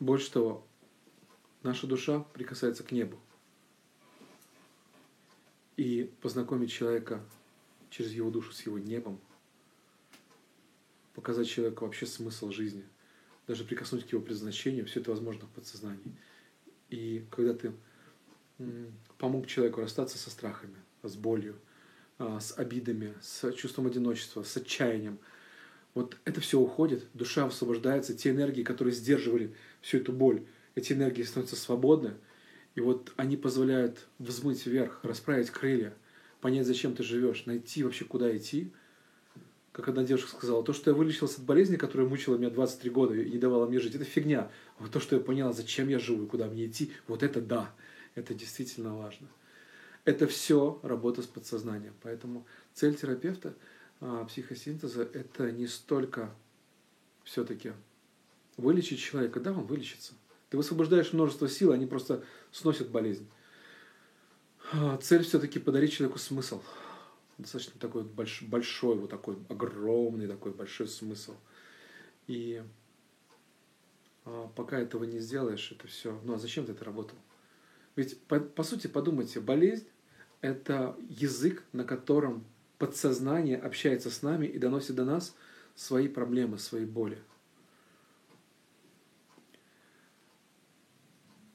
больше 0.00 0.32
того, 0.32 0.66
наша 1.62 1.86
душа 1.86 2.20
прикасается 2.20 2.82
к 2.82 2.92
небу. 2.92 3.18
И 5.76 6.12
познакомить 6.20 6.70
человека 6.70 7.22
через 7.88 8.12
его 8.12 8.30
душу 8.30 8.52
с 8.52 8.62
его 8.62 8.78
небом, 8.78 9.18
показать 11.14 11.48
человеку 11.48 11.84
вообще 11.84 12.06
смысл 12.06 12.50
жизни, 12.50 12.84
даже 13.46 13.64
прикоснуть 13.64 14.06
к 14.06 14.12
его 14.12 14.20
предназначению, 14.20 14.86
все 14.86 15.00
это 15.00 15.10
возможно 15.10 15.46
в 15.46 15.50
подсознании. 15.50 16.16
И 16.90 17.26
когда 17.30 17.54
ты 17.54 17.72
помог 19.16 19.46
человеку 19.46 19.80
расстаться 19.80 20.18
со 20.18 20.30
страхами, 20.30 20.76
с 21.02 21.16
болью– 21.16 21.58
а, 22.22 22.38
с 22.38 22.52
обидами, 22.58 23.14
с 23.22 23.50
чувством 23.52 23.86
одиночества, 23.86 24.42
с 24.42 24.54
отчаянием. 24.54 25.18
Вот 25.94 26.18
это 26.26 26.42
все 26.42 26.60
уходит, 26.60 27.06
душа 27.14 27.46
освобождается, 27.46 28.14
те 28.14 28.28
энергии, 28.28 28.62
которые 28.62 28.92
сдерживали 28.92 29.56
всю 29.80 29.96
эту 29.96 30.12
боль, 30.12 30.44
эти 30.74 30.92
энергии 30.92 31.22
становятся 31.22 31.56
свободны, 31.56 32.14
и 32.74 32.80
вот 32.80 33.12
они 33.16 33.36
позволяют 33.36 34.06
взмыть 34.18 34.64
вверх, 34.66 35.00
расправить 35.02 35.50
крылья, 35.50 35.94
понять, 36.40 36.66
зачем 36.66 36.94
ты 36.94 37.02
живешь, 37.02 37.46
найти 37.46 37.82
вообще, 37.82 38.04
куда 38.04 38.34
идти. 38.36 38.72
Как 39.72 39.88
одна 39.88 40.02
девушка 40.02 40.30
сказала, 40.30 40.64
то, 40.64 40.72
что 40.72 40.90
я 40.90 40.96
вылечилась 40.96 41.36
от 41.36 41.44
болезни, 41.44 41.76
которая 41.76 42.08
мучила 42.08 42.36
меня 42.36 42.50
23 42.50 42.90
года 42.90 43.14
и 43.14 43.30
не 43.30 43.38
давала 43.38 43.66
мне 43.66 43.78
жить, 43.78 43.94
это 43.94 44.04
фигня. 44.04 44.50
А 44.78 44.82
вот 44.82 44.90
то, 44.90 45.00
что 45.00 45.16
я 45.16 45.22
поняла, 45.22 45.52
зачем 45.52 45.88
я 45.88 45.98
живу 45.98 46.24
и 46.24 46.26
куда 46.26 46.46
мне 46.46 46.66
идти, 46.66 46.92
вот 47.06 47.22
это 47.22 47.40
да, 47.40 47.72
это 48.14 48.34
действительно 48.34 48.96
важно 48.96 49.28
это 50.04 50.26
все 50.26 50.78
работа 50.82 51.22
с 51.22 51.26
подсознанием. 51.26 51.94
Поэтому 52.02 52.46
цель 52.74 52.94
терапевта 52.94 53.54
а, 54.00 54.24
психосинтеза– 54.24 55.02
это 55.12 55.50
не 55.52 55.66
столько 55.66 56.34
все-таки 57.24 57.72
вылечить 58.56 59.00
человека, 59.00 59.40
да, 59.40 59.52
он 59.52 59.66
вылечится. 59.66 60.14
Ты 60.50 60.56
высвобождаешь 60.56 61.12
множество 61.12 61.48
сил, 61.48 61.72
они 61.72 61.86
просто 61.86 62.24
сносят 62.50 62.90
болезнь. 62.90 63.28
А, 64.72 64.96
цель 64.98 65.22
все-таки 65.22 65.58
подарить 65.58 65.92
человеку 65.92 66.18
смысл. 66.18 66.60
Достаточно 67.38 67.80
такой 67.80 68.02
большой, 68.02 68.96
вот 68.96 69.10
такой 69.10 69.38
огромный 69.48 70.26
такой 70.26 70.52
большой 70.52 70.88
смысл. 70.88 71.34
И 72.26 72.62
а, 74.24 74.50
пока 74.56 74.78
этого 74.78 75.04
не 75.04 75.20
сделаешь, 75.20 75.72
это 75.72 75.86
все. 75.86 76.20
Ну 76.24 76.34
а 76.34 76.38
зачем 76.38 76.66
ты 76.66 76.72
это 76.72 76.84
работал? 76.84 77.16
Ведь, 77.94 78.20
по, 78.24 78.40
по 78.40 78.62
сути, 78.64 78.88
подумайте, 78.88 79.40
болезнь– 79.40 79.86
это 80.40 80.96
язык, 81.08 81.62
на 81.72 81.84
котором 81.84 82.44
подсознание 82.78 83.56
общается 83.56 84.10
с 84.10 84.22
нами 84.22 84.46
и 84.46 84.58
доносит 84.58 84.96
до 84.96 85.04
нас 85.04 85.36
свои 85.74 86.08
проблемы, 86.08 86.58
свои 86.58 86.84
боли. 86.84 87.18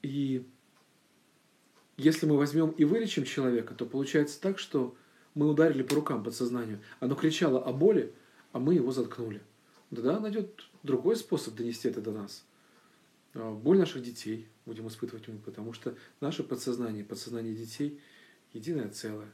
И 0.06 0.46
если 1.96 2.26
мы 2.26 2.36
возьмем 2.36 2.70
и 2.70 2.84
вылечим 2.84 3.24
человека, 3.24 3.74
то 3.74 3.84
получается 3.86 4.40
так, 4.40 4.60
что 4.60 4.94
мы 5.34 5.48
ударили 5.50 5.82
по 5.82 5.96
рукам 5.96 6.22
подсознанию. 6.22 6.80
Оно 7.00 7.16
кричало 7.16 7.60
о 7.62 7.72
боли, 7.72 8.14
а 8.52 8.60
мы 8.60 8.74
его 8.74 8.92
заткнули. 8.92 9.42
Да, 9.90 10.20
найдет 10.20 10.62
другой 10.84 11.16
способ 11.16 11.56
донести 11.56 11.88
это 11.88 12.00
до 12.00 12.12
нас. 12.12 12.44
А, 13.34 13.52
боль 13.52 13.78
наших 13.78 14.02
детей, 14.02 14.46
будем 14.64 14.86
испытывать 14.86 15.26
мы, 15.26 15.38
потому 15.38 15.72
что 15.72 15.96
наше 16.20 16.44
подсознание, 16.44 17.04
подсознание 17.04 17.54
детей– 17.54 18.00
единое 18.52 18.88
целое. 18.88 19.32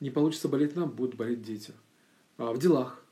Не 0.00 0.10
получится 0.10 0.48
болеть 0.48 0.76
нам, 0.76 0.90
будут 0.90 1.14
болеть 1.14 1.40
дети. 1.40 1.72
А 2.36 2.52
в 2.52 2.58
делах 2.58 3.02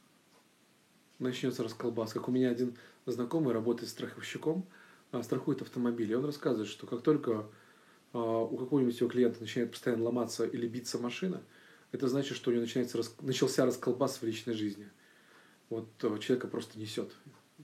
начнется 1.19 1.63
расколбас. 1.63 2.13
Как 2.13 2.29
у 2.29 2.31
меня 2.31 2.51
один 2.51 2.77
знакомый 3.07 3.55
работает 3.55 3.91
страховщиком, 3.91 4.67
а, 5.13 5.23
страхует 5.23 5.63
автомобиль. 5.63 6.11
И 6.11 6.15
он 6.15 6.25
рассказывает, 6.25 6.69
что 6.69 6.87
как 6.87 7.03
только 7.03 7.47
а, 8.13 8.43
у 8.43 8.57
какого-нибудь 8.57 8.99
его 8.99 9.09
клиента 9.09 9.41
начинает 9.41 9.71
постоянно 9.71 10.05
ломаться 10.05 10.45
или 10.45 10.67
биться 10.67 10.99
машина, 10.99 11.43
это 11.93 12.09
значит, 12.09 12.37
что 12.37 12.51
у 12.51 12.53
него 12.53 12.63
начинается, 12.63 13.01
начался 13.21 13.65
расколбас 13.67 14.21
в 14.21 14.25
личной 14.25 14.55
жизни. 14.55 14.89
Вот 15.71 15.89
человека 16.21 16.49
просто 16.49 16.79
несет. 16.79 17.13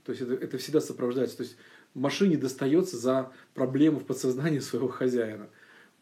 То 0.05 0.13
есть 0.13 0.23
это, 0.23 0.35
это 0.35 0.59
всегда 0.59 0.81
сопровождается. 0.81 1.39
То 1.39 1.43
есть 1.43 1.57
машине 1.95 2.37
достается 2.37 2.97
за 2.97 3.33
проблему 3.55 3.99
в 3.99 4.07
подсознании 4.07 4.61
своего 4.61 4.89
хозяина. 4.89 5.49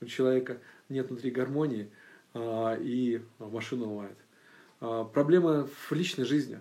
У 0.00 0.04
человека 0.04 0.60
нет 0.88 1.08
внутри 1.08 1.30
гармонии, 1.30 1.90
а, 2.34 2.76
и 2.76 3.22
машина 3.38 3.86
ломает. 3.86 4.18
Проблема 5.12 5.66
в 5.66 5.92
личной 5.92 6.24
жизни. 6.24 6.60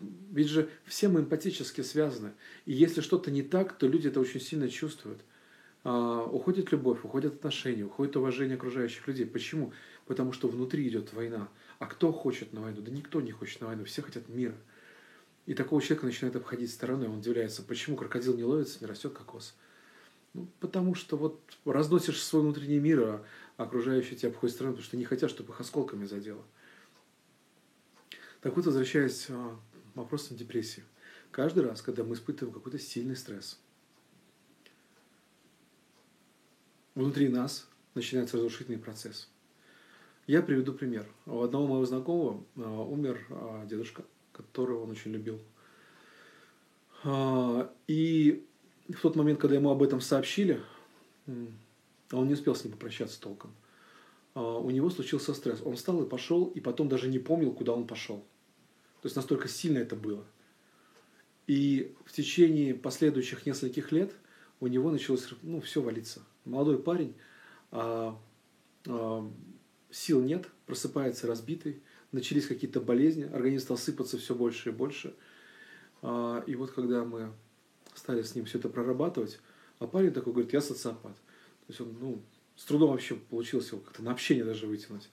А, 0.00 0.04
ведь 0.32 0.48
же 0.48 0.68
все 0.84 1.08
мы 1.08 1.20
эмпатически 1.20 1.80
связаны. 1.80 2.32
И 2.64 2.72
если 2.72 3.00
что-то 3.00 3.30
не 3.30 3.42
так, 3.42 3.76
то 3.78 3.86
люди 3.86 4.08
это 4.08 4.20
очень 4.20 4.40
сильно 4.40 4.68
чувствуют. 4.68 5.20
А, 5.84 6.24
уходит 6.24 6.72
любовь, 6.72 7.04
уходят 7.04 7.34
отношения, 7.34 7.84
уходит 7.84 8.16
уважение 8.16 8.56
окружающих 8.56 9.06
людей. 9.06 9.26
Почему? 9.26 9.72
Потому 10.06 10.32
что 10.32 10.48
внутри 10.48 10.88
идет 10.88 11.12
война. 11.12 11.48
А 11.78 11.86
кто 11.86 12.12
хочет 12.12 12.52
на 12.52 12.62
войну? 12.62 12.82
Да 12.82 12.90
никто 12.90 13.20
не 13.20 13.32
хочет 13.32 13.60
на 13.60 13.68
войну. 13.68 13.84
Все 13.84 14.02
хотят 14.02 14.28
мира. 14.28 14.56
И 15.46 15.54
такого 15.54 15.80
человека 15.80 16.06
начинает 16.06 16.34
обходить 16.34 16.72
стороной. 16.72 17.08
Он 17.08 17.18
удивляется, 17.18 17.62
почему 17.62 17.96
крокодил 17.96 18.36
не 18.36 18.44
ловится, 18.44 18.78
не 18.80 18.86
растет 18.86 19.12
кокос. 19.12 19.54
Ну, 20.34 20.48
потому 20.60 20.94
что 20.94 21.16
вот 21.16 21.40
разносишь 21.64 22.22
свой 22.22 22.42
внутренний 22.42 22.78
мир, 22.78 23.00
а 23.00 23.24
окружающие 23.56 24.16
тебя 24.16 24.30
обходят 24.30 24.54
стороной, 24.54 24.74
потому 24.74 24.86
что 24.86 24.96
не 24.96 25.04
хотят, 25.04 25.30
чтобы 25.30 25.52
их 25.52 25.60
осколками 25.60 26.04
задело. 26.04 26.42
Так 28.42 28.54
вот, 28.54 28.66
возвращаясь 28.66 29.28
к 29.96 29.98
вопросам 29.98 30.36
депрессии. 30.36 30.84
Каждый 31.30 31.64
раз, 31.64 31.82
когда 31.82 32.04
мы 32.04 32.14
испытываем 32.14 32.54
какой-то 32.54 32.78
сильный 32.78 33.16
стресс, 33.16 33.58
внутри 36.94 37.28
нас 37.28 37.68
начинается 37.94 38.36
разрушительный 38.36 38.78
процесс. 38.78 39.28
Я 40.26 40.42
приведу 40.42 40.72
пример. 40.72 41.06
У 41.26 41.40
одного 41.40 41.66
моего 41.66 41.84
знакомого 41.84 42.44
а, 42.56 42.82
умер 42.82 43.26
а, 43.30 43.66
дедушка– 43.66 44.04
которого 44.36 44.84
он 44.84 44.90
очень 44.90 45.12
любил. 45.12 45.40
А, 47.04 47.72
и 47.86 48.46
в 48.88 49.00
тот 49.00 49.16
момент, 49.16 49.40
когда 49.40 49.56
ему 49.56 49.70
об 49.70 49.82
этом 49.82 50.00
сообщили, 50.00 50.60
он 51.26 52.26
не 52.26 52.34
успел 52.34 52.54
с 52.54 52.64
ним 52.64 52.74
попрощаться 52.74 53.20
толком. 53.20 53.52
А, 54.34 54.58
у 54.58 54.70
него 54.70 54.90
случился 54.90 55.34
стресс. 55.34 55.62
Он 55.64 55.76
встал 55.76 56.02
и 56.02 56.08
пошел, 56.08 56.46
и 56.46 56.60
потом 56.60 56.88
даже 56.88 57.08
не 57.08 57.18
помнил, 57.18 57.52
куда 57.52 57.72
он 57.72 57.86
пошел. 57.86 58.24
То 59.06 59.08
есть 59.08 59.14
настолько 59.14 59.46
сильно 59.46 59.78
это 59.78 59.94
было. 59.94 60.24
И 61.46 61.94
в 62.06 62.10
течение 62.10 62.74
последующих 62.74 63.46
нескольких 63.46 63.92
лет 63.92 64.12
у 64.58 64.66
него 64.66 64.90
началось 64.90 65.28
ну, 65.42 65.60
все 65.60 65.80
валиться. 65.80 66.22
Молодой 66.44 66.82
парень, 66.82 67.14
а, 67.70 68.20
а, 68.88 69.32
сил 69.92 70.20
нет, 70.20 70.48
просыпается 70.66 71.28
разбитый, 71.28 71.80
начались 72.10 72.48
какие-то 72.48 72.80
болезни, 72.80 73.22
организм 73.32 73.66
стал 73.66 73.78
сыпаться 73.78 74.18
все 74.18 74.34
больше 74.34 74.70
и 74.70 74.72
больше. 74.72 75.14
А, 76.02 76.42
и 76.44 76.56
вот 76.56 76.72
когда 76.72 77.04
мы 77.04 77.32
стали 77.94 78.22
с 78.22 78.34
ним 78.34 78.44
все 78.46 78.58
это 78.58 78.68
прорабатывать, 78.68 79.38
а 79.78 79.86
парень 79.86 80.10
такой 80.10 80.32
говорит, 80.32 80.52
я 80.52 80.60
социопат. 80.60 81.14
То 81.14 81.68
есть 81.68 81.80
он, 81.80 81.96
ну, 82.00 82.22
с 82.56 82.64
трудом 82.64 82.90
вообще 82.90 83.14
получилось 83.14 83.68
его 83.68 83.78
как-то 83.82 84.02
на 84.02 84.10
общение 84.10 84.44
даже 84.44 84.66
вытянуть. 84.66 85.08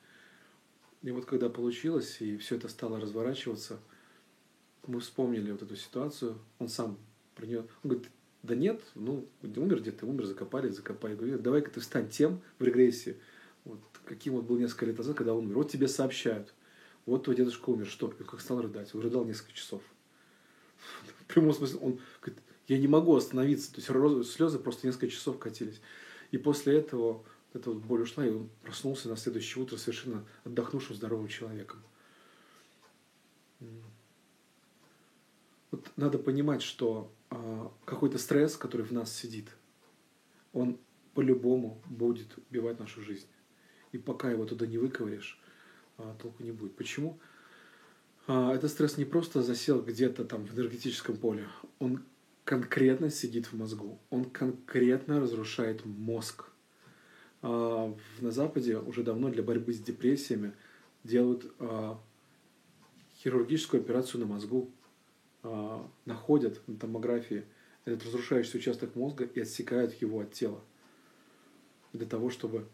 И 1.04 1.12
вот 1.12 1.26
когда 1.26 1.50
получилось, 1.50 2.18
и 2.22 2.38
все 2.38 2.56
это 2.56 2.70
стало 2.70 3.00
разворачиваться, 3.00 3.80
мы 4.88 5.00
вспомнили 5.00 5.52
вот 5.52 5.62
эту 5.62 5.76
ситуацию, 5.76 6.38
он 6.60 6.70
сам 6.70 6.98
про 7.36 7.46
нее, 7.46 7.60
он 7.84 7.90
говорит, 7.90 8.10
да 8.42 8.56
нет, 8.56 8.82
ну, 8.96 9.28
умер 9.42 9.82
где-то, 9.82 10.06
умер, 10.06 10.26
закопали, 10.26 10.70
закопали. 10.70 11.16
Говорю, 11.16 11.40
давай-ка 11.40 11.72
ты 11.72 11.80
встань 11.80 12.10
тем 12.10 12.42
в 12.60 12.64
регрессии, 12.64 13.18
вот, 13.66 13.80
каким 14.06 14.34
вот 14.34 14.46
был 14.46 14.58
несколько 14.58 14.86
лет 14.86 14.98
назад, 14.98 15.16
когда 15.16 15.34
он 15.34 15.46
умер. 15.46 15.56
Вот 15.56 15.72
тебе 15.72 15.88
сообщают, 15.88 16.54
вот 17.06 17.24
твой 17.24 17.36
дедушка 17.36 17.70
умер, 17.70 17.88
что? 17.88 18.14
И 18.20 18.24
как 18.24 18.42
стал 18.42 18.62
рыдать, 18.62 18.94
он 18.96 19.02
рыдал 19.02 19.26
несколько 19.26 19.54
часов. 19.54 19.82
В 21.22 21.26
прямом 21.26 21.54
смысле, 21.54 21.80
он 21.80 22.00
говорит, 22.22 22.42
я 22.68 22.78
не 22.78 22.88
могу 22.88 23.16
остановиться. 23.16 23.74
То 23.74 23.82
есть 23.82 24.32
слезы 24.32 24.60
просто 24.60 24.88
несколько 24.88 25.10
часов 25.10 25.38
катились. 25.38 25.82
И 26.32 26.38
после 26.38 26.78
этого 26.78 27.24
эта 27.54 27.72
вот 27.72 27.84
боль 27.84 28.02
ушла, 28.02 28.26
и 28.26 28.30
он 28.30 28.50
проснулся 28.64 29.10
на 29.10 29.16
следующее 29.16 29.64
утро 29.64 29.78
совершенно 29.78 30.26
отдохнувшим, 30.44 30.96
здоровым 30.96 31.28
человеком. 31.28 31.82
Вот 35.72 35.92
надо 35.96 36.20
понимать, 36.20 36.62
что 36.62 37.12
а, 37.30 37.72
какой-то 37.86 38.18
стресс, 38.18 38.58
который 38.58 38.86
в 38.86 38.92
нас 38.92 39.14
сидит, 39.14 39.50
он 40.52 40.78
по-любому 41.14 41.82
будет 41.90 42.38
убивать 42.50 42.80
нашу 42.80 43.02
жизнь. 43.02 43.28
И 43.92 43.98
пока 43.98 44.30
его 44.30 44.46
туда 44.46 44.68
не 44.68 44.78
выковыришь, 44.78 45.40
а, 45.98 46.16
толку 46.22 46.44
не 46.44 46.52
будет. 46.52 46.76
Почему? 46.76 47.20
А, 48.28 48.54
этот 48.54 48.72
стресс 48.72 48.98
не 48.98 49.06
просто 49.06 49.42
засел 49.42 49.82
где-то 49.82 50.26
там 50.26 50.46
в 50.46 50.54
энергетическом 50.54 51.18
поле, 51.18 51.48
он 51.80 52.04
конкретно 52.46 53.10
сидит 53.10 53.48
в 53.48 53.54
мозгу, 53.54 54.00
он 54.10 54.26
конкретно 54.26 55.20
разрушает 55.20 55.86
мозг. 55.86 56.53
А, 57.44 57.94
на 58.22 58.32
Западе 58.32 58.78
уже 58.78 59.04
давно 59.04 59.30
для 59.30 59.44
борьбы 59.44 59.74
с 59.74 59.80
депрессиями 59.80 60.54
делают 61.04 61.54
а, 61.60 62.00
хирургическую 63.18 63.84
операцию 63.84 64.22
на 64.22 64.28
мозгу, 64.28 64.72
а, 65.44 65.86
находят 66.06 66.66
на 66.70 66.78
томографии 66.78 67.46
этот 67.84 68.06
разрушающийся 68.06 68.58
участок 68.58 68.96
мозга 68.96 69.26
и 69.26 69.42
отсекают 69.42 69.94
его 70.02 70.22
от 70.22 70.32
тела 70.32 70.62
для 71.92 72.06
того, 72.06 72.30
чтобы 72.30 72.66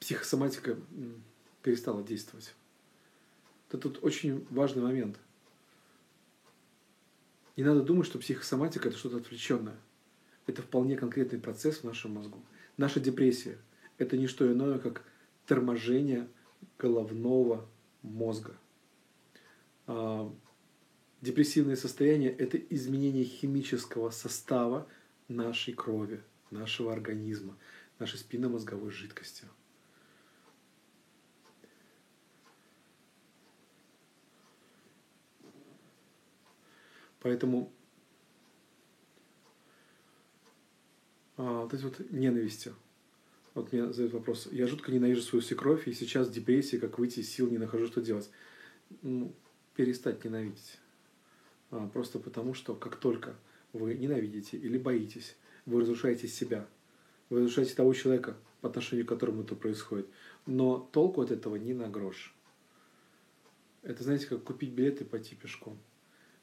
психосоматика 0.00 0.76
перестала 1.62 2.02
действовать. 2.02 2.52
Это 3.68 3.78
тут 3.78 4.02
очень 4.02 4.44
важный 4.50 4.82
момент. 4.82 5.20
Не 7.56 7.62
надо 7.62 7.82
думать, 7.82 8.06
что 8.06 8.18
психосоматика– 8.18 8.88
это 8.88 8.98
что-то 8.98 9.18
отвлеченное. 9.18 9.76
Это 10.46 10.62
вполне 10.62 10.96
конкретный 10.96 11.38
процесс 11.38 11.78
в 11.78 11.84
нашем 11.84 12.14
мозгу. 12.14 12.42
Наша 12.76 13.00
депрессия– 13.00 13.58
это 13.98 14.16
не 14.16 14.26
что 14.26 14.50
иное, 14.50 14.78
как 14.78 15.04
торможение 15.46 16.28
головного 16.78 17.66
мозга– 18.02 18.56
а, 19.86 20.32
депрессивное 21.20 21.76
состояние– 21.76 22.30
это 22.38 22.58
изменение 22.58 23.24
химического 23.24 24.10
состава 24.10 24.88
нашей 25.28 25.74
крови, 25.74 26.22
нашего 26.50 26.92
организма, 26.92 27.56
нашей 27.98 28.18
спинномозговой 28.18 28.90
жидкости. 28.90 29.44
Поэтому 37.20 37.72
а, 41.36 41.62
вот 41.62 41.74
эти 41.74 41.82
вот 41.82 42.00
ненависти. 42.10 42.72
Вот 43.54 43.72
мне 43.72 43.86
задают 43.86 44.12
вопрос. 44.12 44.48
Я 44.52 44.66
жутко 44.66 44.92
ненавижу 44.92 45.22
свою 45.22 45.42
свекровь, 45.42 45.88
и 45.88 45.92
сейчас 45.92 46.30
депрессии, 46.30 46.76
как 46.76 46.98
выйти 46.98 47.20
из 47.20 47.30
сил, 47.30 47.50
не 47.50 47.58
нахожу, 47.58 47.86
что 47.86 48.00
делать. 48.00 48.30
Ну, 49.02 49.34
перестать 49.74 50.24
ненавидеть. 50.24 50.78
А, 51.70 51.88
просто 51.88 52.18
потому, 52.18 52.54
что 52.54 52.74
как 52.74 52.96
только 52.96 53.34
вы 53.72 53.94
ненавидите 53.94 54.56
или 54.56 54.78
боитесь, 54.78 55.36
вы 55.64 55.80
разрушаете 55.80 56.28
себя, 56.28 56.66
вы 57.28 57.40
разрушаете 57.40 57.74
того 57.74 57.92
человека, 57.92 58.36
по 58.60 58.68
отношению 58.68 59.06
к 59.06 59.08
которому 59.08 59.42
это 59.42 59.54
происходит. 59.54 60.06
Но 60.46 60.78
толку 60.92 61.20
от 61.20 61.30
этого 61.30 61.56
не 61.56 61.74
на 61.74 61.88
грош. 61.88 62.34
Это, 63.82 64.02
знаете, 64.02 64.26
как 64.26 64.42
купить 64.42 64.70
билет 64.70 65.00
и 65.00 65.04
пойти 65.04 65.36
пешком. 65.36 65.78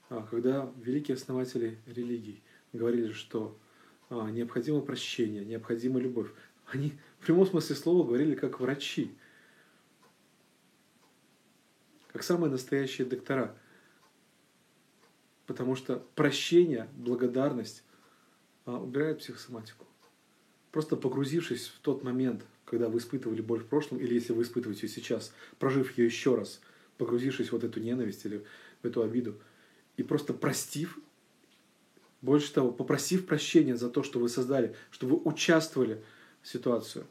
А, 0.09 0.25
когда 0.29 0.71
великие 0.81 1.15
основатели 1.15 1.79
религий 1.85 2.41
говорили, 2.71 3.11
что 3.11 3.57
необходимо 4.29 4.81
прощение, 4.81 5.45
необходима 5.45 5.99
любовь, 5.99 6.29
они 6.67 6.93
в 7.19 7.25
прямом 7.25 7.45
смысле 7.45 7.75
слова 7.75 8.05
говорили 8.05 8.35
как 8.35 8.59
врачи– 8.59 9.11
как 12.13 12.23
самые 12.23 12.51
настоящие 12.51 13.05
доктора. 13.05 13.57
Потому 15.47 15.75
что 15.75 16.05
прощение, 16.15 16.87
благодарность 16.95 17.83
а, 18.65 18.77
убирает 18.77 19.19
психосоматику. 19.19 19.85
Просто 20.71 20.95
погрузившись 20.95 21.67
в 21.67 21.79
тот 21.79 22.03
момент, 22.03 22.45
когда 22.65 22.87
вы 22.87 22.99
испытывали 22.99 23.41
боль 23.41 23.59
в 23.59 23.67
прошлом, 23.67 23.97
или 23.97 24.13
если 24.13 24.31
вы 24.31 24.43
испытываете 24.43 24.87
ее 24.87 24.93
сейчас, 24.93 25.33
прожив 25.59 25.97
ее 25.97 26.05
еще 26.05 26.35
раз, 26.35 26.61
погрузившись 26.97 27.49
в 27.49 27.51
вот 27.53 27.63
эту 27.63 27.79
ненависть 27.79 28.25
или 28.25 28.45
в 28.81 28.85
эту 28.85 29.03
обиду, 29.03 29.39
и 29.97 30.03
просто 30.03 30.33
простив, 30.33 30.97
больше 32.23 32.53
того, 32.53 32.71
попросив 32.71 33.25
прощения 33.25 33.75
за 33.75 33.89
то, 33.89 34.01
что 34.01 34.17
вы 34.17 34.29
создали, 34.29 34.75
что 34.91 35.07
вы 35.07 35.17
участвовали 35.17 36.01
в 36.41 36.47
ситуацию, 36.47 37.05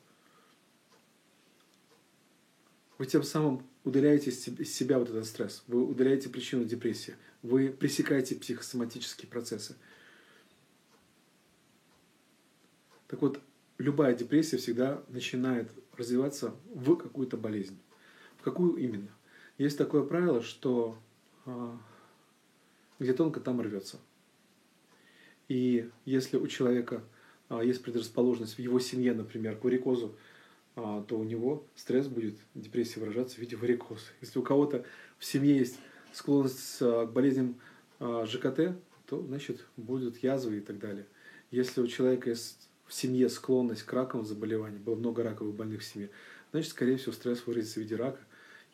вы 2.96 3.04
тем 3.04 3.22
самым 3.22 3.62
удаляете 3.84 4.30
из 4.30 4.74
себя 4.74 4.98
вот 4.98 5.10
этот 5.10 5.26
стресс, 5.26 5.64
вы 5.66 5.84
удаляете 5.84 6.30
причину 6.30 6.64
депрессии, 6.64 7.14
вы 7.42 7.68
пресекаете 7.68 8.36
психосоматические 8.36 9.28
процессы. 9.28 9.76
Так 13.06 13.20
вот, 13.20 13.38
любая 13.76 14.14
депрессия 14.14 14.56
всегда 14.56 15.02
начинает 15.08 15.70
развиваться 15.94 16.54
в 16.74 16.96
какую-то 16.96 17.36
болезнь. 17.36 17.78
В 18.38 18.42
какую 18.42 18.76
именно? 18.76 19.10
Есть 19.58 19.76
такое 19.76 20.04
правило, 20.04 20.40
что 20.40 20.96
а, 21.44 21.78
где 22.98 23.12
тонко, 23.12 23.40
там 23.40 23.60
рвется. 23.60 23.98
И 25.52 25.90
если 26.06 26.38
у 26.38 26.46
человека 26.46 27.04
а, 27.50 27.62
есть 27.62 27.82
предрасположенность 27.82 28.54
в 28.54 28.58
его 28.58 28.80
семье, 28.80 29.12
например, 29.12 29.54
к 29.58 29.64
варикозу, 29.64 30.16
а, 30.76 31.02
то 31.02 31.18
у 31.18 31.24
него 31.24 31.66
стресс 31.74 32.06
будет, 32.06 32.38
депрессия 32.54 33.00
выражаться 33.00 33.36
в 33.36 33.38
виде 33.40 33.54
варикоза. 33.54 34.06
Если 34.22 34.38
у 34.38 34.42
кого-то 34.42 34.86
в 35.18 35.26
семье 35.26 35.58
есть 35.58 35.78
склонность 36.14 36.78
а, 36.80 37.04
к 37.04 37.12
болезням 37.12 37.60
ЖКТ, 38.00 38.78
то, 39.06 39.20
значит, 39.20 39.66
будут 39.76 40.16
язвы 40.22 40.56
и 40.56 40.60
так 40.60 40.78
далее. 40.78 41.06
Если 41.50 41.82
у 41.82 41.86
человека 41.86 42.30
есть 42.30 42.70
в 42.86 42.94
семье 42.94 43.28
склонность 43.28 43.82
к 43.82 43.92
раковым 43.92 44.24
заболеваниям, 44.24 44.82
было 44.82 44.94
много 44.94 45.22
раковых 45.22 45.54
больных 45.54 45.82
в 45.82 45.84
семье, 45.84 46.08
значит, 46.50 46.70
скорее 46.70 46.96
всего, 46.96 47.12
стресс 47.12 47.46
выразится 47.46 47.78
в 47.78 47.82
виде 47.82 47.96
рака. 47.96 48.20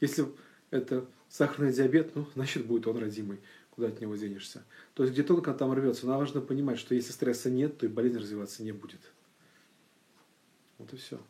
Если 0.01 0.27
это 0.71 1.07
сахарный 1.29 1.73
диабет, 1.73 2.15
ну, 2.15 2.25
значит, 2.37 2.67
будет 2.67 2.87
он 2.87 2.99
родимый. 2.99 3.41
Куда 3.79 3.91
от 3.91 4.01
него 4.01 4.17
денешься? 4.17 4.65
То 4.95 5.05
есть, 5.05 5.15
где 5.15 5.23
тонко 5.23 5.55
там 5.55 5.73
рвется. 5.73 6.05
Но 6.05 6.19
важно 6.19 6.41
понимать, 6.41 6.81
что 6.81 6.97
если 6.97 7.13
стресса 7.13 7.49
нет, 7.49 7.79
то 7.79 7.87
и 7.87 7.89
болезнь 7.89 8.19
развиваться 8.19 8.65
не 8.65 8.73
будет. 8.73 8.99
Вот 10.79 10.93
и 10.93 10.97
все. 10.97 11.21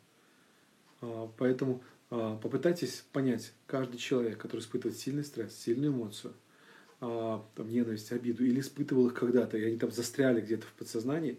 А, 1.02 1.30
поэтому 1.37 1.82
а, 2.08 2.38
попытайтесь 2.38 3.04
понять, 3.12 3.52
каждый 3.66 3.98
человек, 3.98 4.38
который 4.38 4.61
испытывает 4.61 4.96
сильный 4.96 5.24
стресс, 5.24 5.54
сильную 5.58 5.92
эмоцию, 5.92 6.32
а, 7.02 7.44
там, 7.54 7.68
ненависть, 7.68 8.12
обиду, 8.12 8.42
или 8.42 8.61
испытывал 8.61 9.08
их 9.08 9.12
когда-то, 9.12 9.58
и 9.58 9.64
они 9.64 9.76
там 9.76 9.92
застряли 9.92 10.40
где-то 10.40 10.66
в 10.66 10.72
подсознании, 10.72 11.38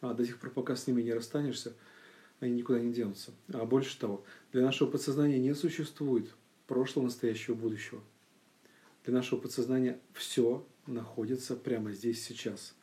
до 0.00 0.24
тех 0.24 0.38
пор, 0.38 0.50
пока 0.50 0.76
с 0.76 0.86
ними 0.86 1.02
не 1.02 1.12
расстанешься, 1.12 1.72
они 2.38 2.52
никуда 2.52 2.78
не 2.78 2.92
денутся. 2.92 3.32
А 3.52 3.64
больше 3.64 3.98
того, 3.98 4.24
для 4.52 4.62
нашего 4.62 4.88
подсознания 4.88 5.40
не 5.40 5.56
существует 5.56 6.28
прошлого, 6.68 7.06
настоящего, 7.06 7.56
будущего. 7.56 8.00
Для 9.06 9.14
нашего 9.14 9.40
подсознания 9.40 9.98
все 10.12 10.66
находится 10.86 11.56
прямо 11.56 11.92
здесь, 11.92 12.22
сейчас. 12.22 12.74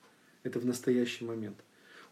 Это 0.41 0.59
в 0.59 0.65
настоящий 0.65 1.23
момент. 1.25 1.63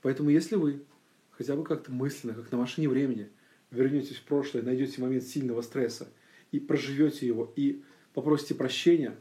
Поэтому 0.03 0.29
если 0.29 0.55
вы 0.55 0.83
хотя 1.31 1.55
бы 1.55 1.63
как-то 1.63 1.91
мысленно, 1.91 2.35
как 2.35 2.51
на 2.51 2.59
машине 2.59 2.87
времени– 2.87 3.31
вернетесь 3.71 4.17
в 4.17 4.23
прошлое, 4.23 4.61
найдете 4.61 5.01
момент 5.01 5.23
сильного 5.23 5.61
стресса 5.61 6.09
и 6.51 6.59
проживете 6.59 7.25
его, 7.25 7.51
и 7.55 7.81
попросите 8.13 8.53
прощения, 8.53 9.17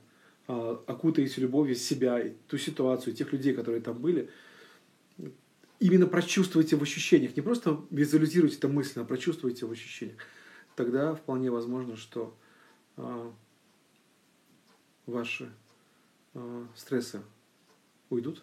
а, 0.48 0.82
окутаете 0.86 1.40
любовью 1.40 1.76
себя, 1.76 2.20
и 2.20 2.32
ту 2.48 2.58
ситуацию, 2.58 3.14
тех 3.14 3.32
людей, 3.32 3.54
которые 3.54 3.80
там 3.80 3.98
были, 3.98 4.28
именно 5.78 6.06
прочувствуйте 6.06 6.76
в 6.76 6.82
ощущениях, 6.82 7.36
не 7.36 7.42
просто 7.42 7.80
визуализируйте 7.90 8.56
это 8.56 8.68
мысленно, 8.68 9.04
а 9.04 9.08
прочувствуйте 9.08 9.64
в 9.66 9.70
ощущениях. 9.70 10.18
тогда 10.74 11.14
вполне 11.14 11.50
возможно, 11.50 11.96
что 11.96 12.36
а, 12.96 13.32
ваши 15.06 15.50
а, 16.34 16.66
стрессы 16.76 17.22
уйдут, 18.08 18.42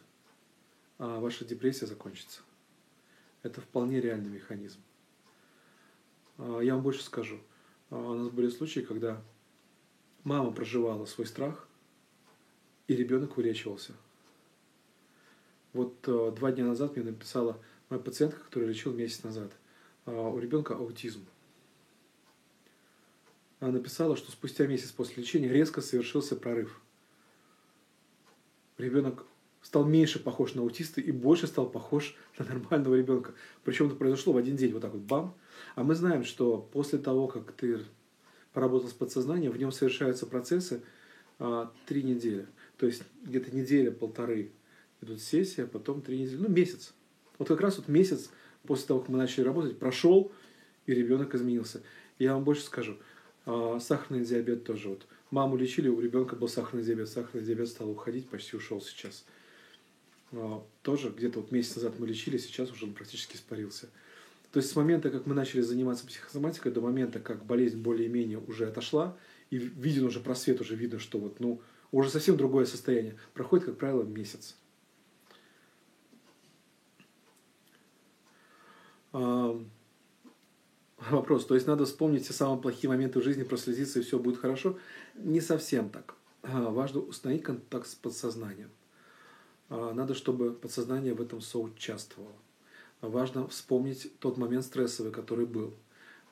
а 0.97 1.19
ваша 1.19 1.45
депрессия 1.45 1.85
закончится. 1.85 2.41
Это 3.43 3.61
вполне 3.61 4.01
реальный 4.01 4.29
механизм. 4.29 4.79
А, 6.37 6.59
я 6.59 6.73
вам 6.75 6.83
больше 6.83 7.03
скажу. 7.03 7.39
А, 7.89 7.95
у 7.97 8.13
нас 8.15 8.29
были 8.29 8.49
случаи, 8.49 8.81
когда 8.81 9.21
мама 10.23 10.51
проживала 10.51 11.05
свой 11.05 11.27
страх, 11.27 11.67
и 12.87 12.95
ребенок 12.95 13.37
вылечивался. 13.37 13.93
Вот 15.73 16.01
два 16.01 16.51
дня 16.51 16.65
назад 16.65 16.95
мне 16.95 17.05
написала 17.05 17.61
моя 17.89 18.01
пациентка, 18.01 18.39
которую 18.39 18.69
лечил 18.69 18.93
месяц 18.93 19.23
назад. 19.23 19.51
У 20.05 20.39
ребенка 20.39 20.73
аутизм. 20.73 21.25
Написала, 23.59 24.15
что 24.15 24.31
спустя 24.31 24.67
месяц 24.67 24.91
после 24.91 25.23
лечения 25.23 25.49
резко 25.49 25.81
совершился 25.81 26.35
прорыв. 26.35 26.79
Ребенок 28.77 29.25
стал 29.63 29.83
меньше 29.83 30.19
похож 30.19 30.53
на 30.53 30.61
аутиста 30.61 31.01
и 31.01 31.11
больше 31.11 31.47
стал 31.47 31.69
похож 31.69 32.15
на 32.37 32.45
нормального 32.45 32.95
ребенка. 32.95 33.33
Причем 33.63 33.87
это 33.87 33.95
произошло 33.95 34.33
в 34.33 34.37
один 34.37 34.55
день, 34.55 34.71
вот 34.71 34.81
так 34.81 34.93
вот 34.93 35.01
бам. 35.01 35.35
А 35.75 35.83
мы 35.83 35.95
знаем, 35.95 36.23
что 36.23 36.69
после 36.71 36.99
того, 36.99 37.27
как 37.27 37.51
ты 37.53 37.79
поработал 38.53 38.89
с 38.89 38.93
подсознанием, 38.93 39.51
в 39.51 39.57
нем 39.57 39.71
совершаются 39.71 40.25
процессы 40.27 40.83
а, 41.39 41.71
три 41.85 42.03
недели. 42.03 42.47
То 42.77 42.85
есть 42.85 43.03
где-то 43.23 43.55
неделя-полторы 43.55 44.51
идут 45.01 45.19
сессии, 45.21 45.61
а 45.61 45.67
потом 45.67 46.01
три 46.01 46.19
недели, 46.19 46.37
ну 46.37 46.49
месяц. 46.49 46.93
Вот 47.37 47.47
как 47.47 47.61
раз 47.61 47.77
вот 47.77 47.87
месяц 47.87 48.29
после 48.63 48.87
того, 48.87 48.99
как 48.99 49.09
мы 49.09 49.17
начали 49.17 49.43
работать, 49.43 49.77
прошел, 49.77 50.31
и 50.85 50.93
ребенок 50.93 51.35
изменился. 51.35 51.81
Я 52.19 52.33
вам 52.33 52.43
больше 52.43 52.63
скажу, 52.63 52.97
сахарный 53.79 54.25
диабет 54.25 54.65
тоже. 54.65 54.89
Вот 54.89 55.05
маму 55.31 55.55
лечили, 55.55 55.87
у 55.87 55.99
ребенка 55.99 56.35
был 56.35 56.47
сахарный 56.47 56.83
диабет, 56.83 57.09
сахарный 57.09 57.45
диабет 57.45 57.69
стал 57.69 57.89
уходить, 57.89 58.27
почти 58.27 58.57
ушел 58.57 58.81
сейчас. 58.81 59.25
А, 60.33 60.63
тоже 60.81 61.09
где-то 61.09 61.39
вот 61.39 61.51
месяц 61.51 61.77
назад 61.77 61.93
мы 61.97 62.07
лечили, 62.07 62.37
сейчас 62.37 62.71
уже 62.71 62.85
он 62.85 62.93
практически 62.93 63.37
испарился. 63.37 63.89
То 64.51 64.59
есть 64.59 64.71
с 64.71 64.75
момента, 64.75 65.09
как 65.09 65.25
мы 65.25 65.33
начали 65.33 65.61
заниматься 65.61 66.05
психосоматикой, 66.05 66.71
до 66.71 66.81
момента, 66.81 67.19
как 67.19 67.45
болезнь 67.45 67.81
более-менее 67.81 68.39
уже 68.39 68.67
отошла, 68.67 69.17
и 69.49 69.57
виден 69.57 70.05
уже 70.05 70.19
просвет, 70.19 70.59
уже 70.61 70.75
видно, 70.75 70.99
что 70.99 71.19
вот, 71.19 71.39
ну, 71.39 71.61
уже 71.91 72.09
совсем 72.09 72.35
другое 72.35 72.65
состояние, 72.65 73.15
проходит, 73.33 73.65
как 73.65 73.77
правило, 73.77 74.03
месяц. 74.03 74.55
Вопрос, 81.11 81.45
то 81.45 81.55
есть 81.55 81.67
надо 81.67 81.85
вспомнить 81.85 82.23
все 82.23 82.33
самые 82.33 82.61
плохие 82.61 82.89
моменты 82.89 83.19
в 83.19 83.23
жизни, 83.23 83.43
прослезиться, 83.43 83.99
и 83.99 84.01
все 84.01 84.19
будет 84.19 84.39
хорошо? 84.39 84.77
Не 85.15 85.41
совсем 85.41 85.89
так. 85.89 86.15
Важно 86.43 87.01
установить 87.01 87.43
контакт 87.43 87.87
с 87.87 87.95
подсознанием. 87.95 88.69
А, 89.69 89.93
надо, 89.93 90.13
чтобы 90.13 90.53
подсознание 90.53 91.13
в 91.13 91.21
этом 91.21 91.41
соучаствовало. 91.41 92.35
Важно 93.01 93.47
вспомнить 93.47 94.11
тот 94.19 94.37
момент 94.37 94.65
стрессовый, 94.65 95.11
который 95.11 95.45
был. 95.45 95.73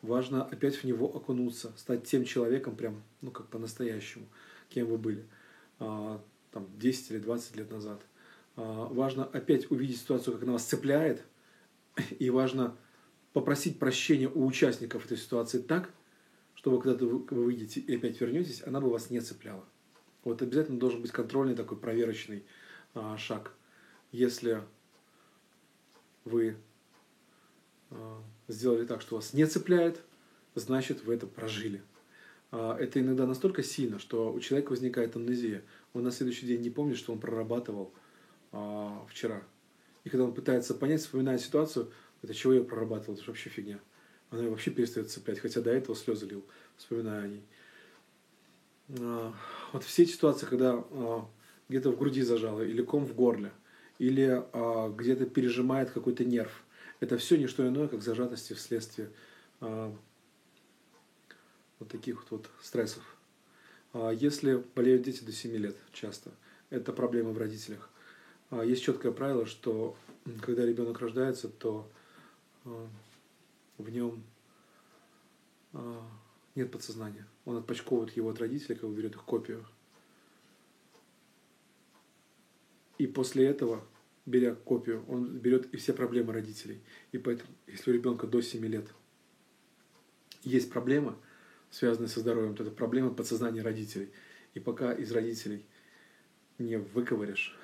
Важно 0.01 0.43
опять 0.43 0.75
в 0.75 0.83
него 0.83 1.07
окунуться, 1.07 1.71
стать 1.77 2.05
тем 2.05 2.25
человеком, 2.25 2.75
прям, 2.75 3.03
ну, 3.21 3.31
как 3.31 3.47
по-настоящему, 3.47 4.25
кем 4.69 4.87
вы 4.87 4.97
были, 4.97 5.25
а, 5.79 6.21
там, 6.51 6.67
10 6.77 7.11
или 7.11 7.19
20 7.19 7.55
лет 7.55 7.71
назад. 7.71 8.01
А, 8.55 8.87
важно 8.87 9.25
опять 9.25 9.69
увидеть 9.71 9.99
ситуацию, 9.99 10.33
как 10.33 10.43
она 10.43 10.53
вас 10.53 10.63
цепляет, 10.63 11.23
и 12.19 12.29
важно 12.29 12.75
попросить 13.35 13.79
прощения 13.79 14.29
у 14.29 14.45
участников 14.45 15.03
этой 15.03 15.17
ситуации 15.17 15.59
так, 15.59 15.89
чтобы 16.53 16.81
когда 16.81 17.05
вы 17.05 17.17
выйдете 17.19 17.81
и 17.81 17.97
опять 17.97 18.21
вернетесь, 18.21 18.63
она 18.65 18.79
бы 18.79 18.89
вас 18.89 19.09
не 19.09 19.19
цепляла. 19.19 19.65
Вот 20.23 20.41
обязательно 20.41 20.79
должен 20.79 21.01
быть 21.01 21.11
контрольный 21.11 21.53
такой 21.53 21.77
проверочный 21.77 22.45
а, 22.93 23.17
шаг. 23.17 23.51
Если 24.13 24.63
вы 26.23 26.55
а, 27.91 28.23
сделали 28.47 28.85
так, 28.85 29.01
что 29.01 29.17
вас 29.17 29.33
не 29.33 29.45
цепляет, 29.45 30.01
значит 30.55 31.03
вы 31.03 31.15
это 31.15 31.27
прожили. 31.27 31.83
А, 32.51 32.77
это 32.77 33.01
иногда 33.01 33.27
настолько 33.27 33.63
сильно, 33.63 33.99
что 33.99 34.31
у 34.31 34.39
человека 34.39 34.69
возникает 34.69 35.17
амнезия. 35.17 35.61
Он 35.93 36.03
на 36.03 36.11
следующий 36.11 36.47
день 36.47 36.61
не 36.61 36.69
помнит, 36.69 36.95
что 36.95 37.11
он 37.11 37.19
прорабатывал 37.19 37.93
вчера. 39.09 39.43
И 40.05 40.09
когда 40.09 40.23
он 40.23 40.33
пытается 40.33 40.73
понять, 40.73 41.01
вспоминает 41.01 41.41
ситуацию, 41.41 41.91
это 42.25 42.33
чего 42.33 42.53
я 42.53 42.63
прорабатывал, 42.63 43.13
это 43.13 43.23
же 43.23 43.31
вообще 43.31 43.49
фигня. 43.49 43.79
Она 44.31 44.49
вообще 44.49 44.71
перестает 44.71 45.11
цеплять, 45.11 45.39
хотя 45.39 45.61
до 45.61 45.69
этого 45.69 45.95
слезы 45.95 46.25
лил, 46.25 46.43
вспоминая 46.75 47.23
о 47.23 47.27
ней. 47.27 47.43
Вот 49.71 49.83
все 49.83 50.05
ситуации, 50.05 50.45
когда 50.45 50.83
где-то 51.69 51.91
в 51.91 51.97
груди 51.97 52.21
зажало, 52.21 52.61
или 52.61 52.81
ком 52.81 53.05
в 53.05 53.15
горле, 53.15 53.51
или 53.97 54.43
а, 54.53 54.89
где-то 54.89 55.25
пережимает 55.25 55.91
какой-то 55.91 56.25
нерв. 56.25 56.63
Это 56.99 57.17
все 57.17 57.37
не 57.37 57.47
что 57.47 57.67
иное, 57.67 57.87
как 57.87 58.01
зажатости 58.01 58.53
вследствие 58.53 59.09
а, 59.61 59.95
вот 61.79 61.89
таких 61.89 62.29
вот, 62.29 62.49
стрессов. 62.61 63.03
А, 63.93 64.11
если 64.11 64.63
болеют 64.75 65.03
дети 65.03 65.23
до 65.23 65.31
7 65.31 65.55
лет 65.55 65.75
часто, 65.91 66.31
это 66.69 66.91
проблемы 66.93 67.31
в 67.31 67.37
родителях. 67.37 67.89
А, 68.51 68.63
есть 68.63 68.83
четкое 68.83 69.11
правило, 69.11 69.45
что 69.45 69.95
когда 70.41 70.65
ребенок 70.65 70.99
рождается, 70.99 71.47
то 71.47 71.89
а, 71.89 71.95
в 72.65 73.89
нем 73.89 74.23
а, 75.73 76.03
нет 76.55 76.71
подсознания. 76.71 77.27
Он 77.45 77.57
отпочковывает 77.57 78.15
его 78.15 78.29
от 78.29 78.39
родителей, 78.39 78.75
как 78.75 78.89
бы 78.89 78.95
берет 78.95 79.15
их 79.15 79.23
копию. 79.23 79.65
И 82.97 83.07
после 83.07 83.45
этого, 83.45 83.85
беря 84.25 84.55
копию, 84.55 85.03
он 85.07 85.37
берет 85.37 85.73
и 85.73 85.77
все 85.77 85.93
проблемы 85.93 86.33
родителей. 86.33 86.81
И 87.11 87.17
поэтому, 87.17 87.49
если 87.67 87.91
у 87.91 87.93
ребенка 87.93 88.25
до 88.25 88.41
7 88.41 88.65
лет 88.65 88.87
есть 90.43 90.71
проблема, 90.71 91.17
связанная 91.71 92.07
со 92.07 92.21
здоровьем, 92.21 92.55
то 92.55 92.63
это 92.63 92.71
проблема 92.71 93.13
подсознания 93.13 93.61
родителей. 93.61 94.09
И 94.53 94.59
пока 94.59 94.93
из 94.93 95.11
родителей 95.11 95.65
не 96.57 96.77
выковыришь 96.77 97.57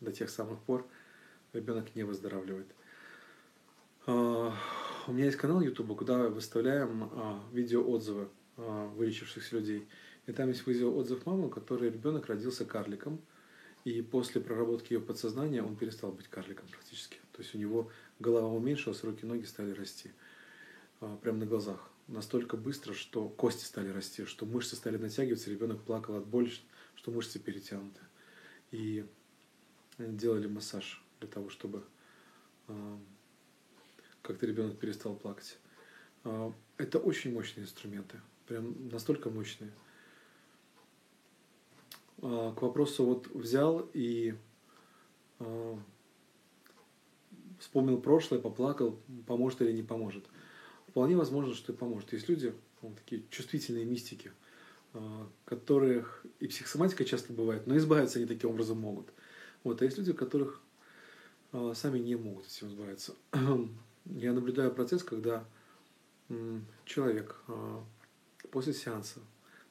до 0.00 0.12
тех 0.12 0.30
самых 0.30 0.60
пор, 0.60 0.86
ребенок 1.52 1.94
не 1.96 2.04
выздоравливает. 2.04 2.68
А, 4.08 4.52
у 5.06 5.12
меня 5.12 5.26
есть 5.26 5.36
канал 5.36 5.60
YouTube, 5.60 5.96
куда 5.96 6.28
выставляем 6.28 7.10
а, 7.12 7.40
видеоотзывы 7.52 8.28
а, 8.56 8.88
вылечившихся 8.94 9.54
людей. 9.54 9.86
И 10.26 10.32
там 10.32 10.48
есть 10.48 10.66
видеоотзыв 10.66 11.24
мамы, 11.26 11.48
который 11.48 11.90
ребенок 11.90 12.26
родился 12.26 12.64
карликом– 12.64 13.20
и 13.84 14.02
после 14.02 14.40
проработки 14.42 14.92
ее 14.92 15.00
подсознания 15.00 15.62
он 15.62 15.74
перестал 15.74 16.12
быть 16.12 16.28
карликом 16.28 16.68
практически. 16.68 17.16
То 17.32 17.42
есть 17.42 17.54
у 17.54 17.58
него 17.58 17.90
голова 18.18 18.48
уменьшилась, 18.48 19.02
руки, 19.04 19.24
ноги 19.24 19.44
стали 19.44 19.72
расти. 19.72 20.10
Прямо 21.22 21.38
на 21.38 21.46
глазах. 21.46 21.88
Настолько 22.06 22.56
быстро, 22.56 22.92
что 22.92 23.28
кости 23.30 23.64
стали 23.64 23.88
расти, 23.88 24.24
что 24.24 24.44
мышцы 24.44 24.76
стали 24.76 24.98
натягиваться, 24.98 25.50
ребенок 25.50 25.82
плакал 25.82 26.16
от 26.16 26.26
боли, 26.26 26.50
что 26.96 27.10
мышцы 27.10 27.38
перетянуты. 27.38 28.00
И 28.72 29.06
делали 29.98 30.48
массаж 30.48 31.02
для 31.20 31.28
того, 31.28 31.48
чтобы 31.48 31.82
как-то 34.28 34.46
ребенок 34.46 34.78
перестал 34.78 35.16
плакать. 35.16 35.58
А, 36.24 36.52
это 36.76 36.98
очень 36.98 37.32
мощные 37.32 37.64
инструменты, 37.64 38.20
прям 38.46 38.88
настолько 38.88 39.30
мощные– 39.30 39.72
а, 42.20 42.52
к 42.52 42.62
вопросу 42.62 43.04
вот 43.04 43.28
взял 43.28 43.88
и 43.92 44.34
а, 45.38 45.78
вспомнил 47.60 48.00
прошлое, 48.00 48.40
поплакал, 48.40 48.98
поможет 49.26 49.62
или 49.62 49.72
не 49.72 49.82
поможет. 49.82 50.24
Вполне 50.88 51.16
возможно, 51.16 51.54
что 51.54 51.72
и 51.72 51.76
поможет. 51.76 52.12
Есть 52.12 52.28
люди, 52.28 52.54
такие 52.96 53.22
чувствительные 53.30 53.84
мистики, 53.84 54.32
которых 55.44 56.24
и 56.40 56.46
психосоматика 56.48 57.04
часто 57.04 57.32
бывает, 57.32 57.66
но 57.66 57.76
избавиться 57.76 58.18
они 58.18 58.26
таким 58.26 58.50
образом 58.50 58.80
могут. 58.80 59.08
Вот, 59.64 59.82
а 59.82 59.84
есть 59.84 59.98
люди, 59.98 60.12
которых 60.12 60.62
сами 61.74 61.98
не 61.98 62.16
могут 62.16 62.46
этим 62.46 62.68
избавиться. 62.68 63.14
Я 64.10 64.32
наблюдаю 64.32 64.72
процесс, 64.72 65.02
когда 65.02 65.44
человек 66.84 67.40
после 68.50 68.72
сеанса 68.72 69.20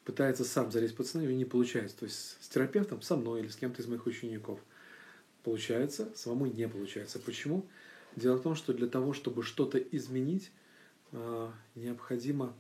пытается 0.04 0.46
сам 0.46 0.72
залезть 0.72 0.96
под 0.96 1.14
и 1.16 1.36
не 1.36 1.46
получается. 1.46 1.98
То 1.98 2.06
есть 2.06 2.38
с 2.42 2.48
терапевтом, 2.48 3.02
со 3.02 3.16
мной 3.16 3.42
или 3.42 3.50
с 3.50 3.56
кем-то 3.56 3.82
из 3.82 3.88
моих 3.88 4.06
учеников 4.06 4.60
получается, 5.44 6.10
самому 6.16 6.46
не 6.46 6.68
получается. 6.68 7.20
Почему? 7.20 7.66
Дело 8.16 8.38
в 8.38 8.42
том, 8.42 8.56
что 8.56 8.74
для 8.74 8.88
того, 8.88 9.14
чтобы 9.14 9.44
что-то 9.44 9.78
изменить, 9.78 10.52
а, 11.12 11.54
необходима 11.76 12.54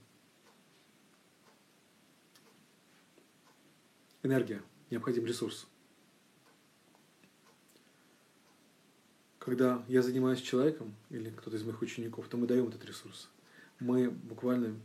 энергия, 4.24 4.62
необходим 4.90 5.26
ресурс. 5.26 5.68
Когда 9.48 9.82
я 9.88 10.02
занимаюсь 10.02 10.42
человеком 10.42 10.94
или 11.10 11.30
кто-то 11.30 11.56
из 11.56 11.64
моих 11.64 11.82
учеников, 11.82 12.28
то 12.28 12.36
мы 12.36 12.48
даем 12.48 12.68
этот 12.68 12.84
ресурс. 12.84 13.30
Мы 13.80 14.10
буквально 14.10 14.76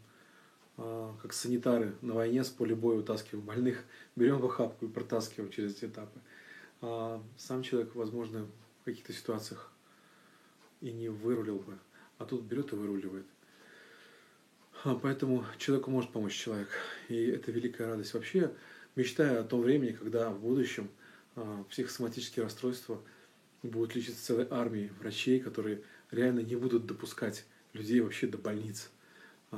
а, 0.77 1.17
как 1.21 1.33
санитары 1.33 1.97
на 2.01 2.15
войне 2.15 2.45
с 2.45 2.49
поля 2.49 2.77
боя 2.77 2.99
утаскиваем 2.99 3.45
больных, 3.45 3.83
берем 4.15 4.39
в 4.39 4.47
охапку 4.47 4.87
и 4.87 4.89
протаскиваем 4.89 5.51
через 5.51 5.77
эти 5.77 5.87
этапы. 5.87 6.21
А 6.81 7.21
сам 7.37 7.65
человек, 7.65 7.97
возможно, 7.97 8.47
в 8.83 8.85
каких-то 8.85 9.13
ситуациях 9.13 9.73
и 10.81 10.93
не 10.93 11.09
вырулил 11.09 11.59
бы, 11.59 11.77
а 12.19 12.25
тут 12.25 12.43
берет 12.43 12.73
и 12.73 12.77
выруливает. 12.77 13.27
А 14.85 14.95
поэтому 14.95 15.45
человеку 15.59 15.91
может 15.91 16.13
помочь 16.13 16.35
человек, 16.35 16.69
и 17.09 17.17
это 17.17 17.51
великая 17.51 17.89
радость. 17.89 18.15
Вообще, 18.15 18.55
мечтая 18.95 19.41
о 19.41 19.45
том 19.45 19.63
времени, 19.63 19.91
когда 19.91 20.31
в 20.31 20.39
будущем 20.39 20.89
психосоматические 21.69 22.45
расстройства 22.45 23.03
будут 23.63 23.95
лечиться 23.95 24.25
целой 24.25 24.47
армией 24.51 24.91
врачей, 25.01 25.41
которые 25.41 25.83
реально 26.11 26.41
не 26.41 26.57
будут 26.57 26.87
допускать 26.87 27.45
людей 27.73 28.01
вообще 28.01 28.27
до 28.27 28.39
больниц– 28.39 28.91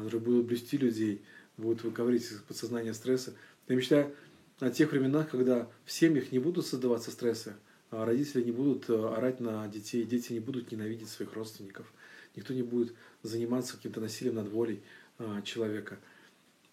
которые 0.02 0.20
будут 0.20 0.46
блюсти 0.46 0.76
людей, 0.76 1.22
будут 1.56 1.84
выковыривать 1.84 2.24
из 2.24 2.38
подсознания 2.40 2.92
стресса. 2.94 3.32
Я 3.68 3.76
мечтаю 3.76 4.14
о 4.58 4.70
тех 4.70 4.90
временах, 4.90 5.30
когда 5.30 5.68
в 5.84 5.92
семьях 5.92 6.32
не 6.32 6.40
будут 6.40 6.66
создаваться 6.66 7.10
стрессы, 7.10 7.54
а 7.90 8.04
родители 8.04 8.42
не 8.42 8.50
будут 8.50 8.90
э, 8.90 8.94
орать 8.94 9.38
на 9.40 9.66
детей, 9.68 10.04
дети 10.04 10.32
не 10.32 10.40
будут 10.40 10.72
ненавидеть 10.72 11.08
своих 11.08 11.32
родственников, 11.34 11.92
никто 12.34 12.52
не 12.52 12.62
будет 12.62 12.92
заниматься 13.22 13.76
каким-то 13.76 14.00
насилием 14.00 14.34
над 14.34 14.48
волей 14.48 14.82
а, 15.18 15.42
человека. 15.42 15.98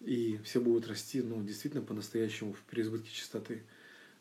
И 0.00 0.40
все 0.42 0.60
будут 0.60 0.88
расти, 0.88 1.22
ну, 1.22 1.42
действительно, 1.44 1.84
по-настоящему 1.84 2.54
в 2.54 2.60
переизбытке 2.62 3.10
чистоты. 3.12 3.62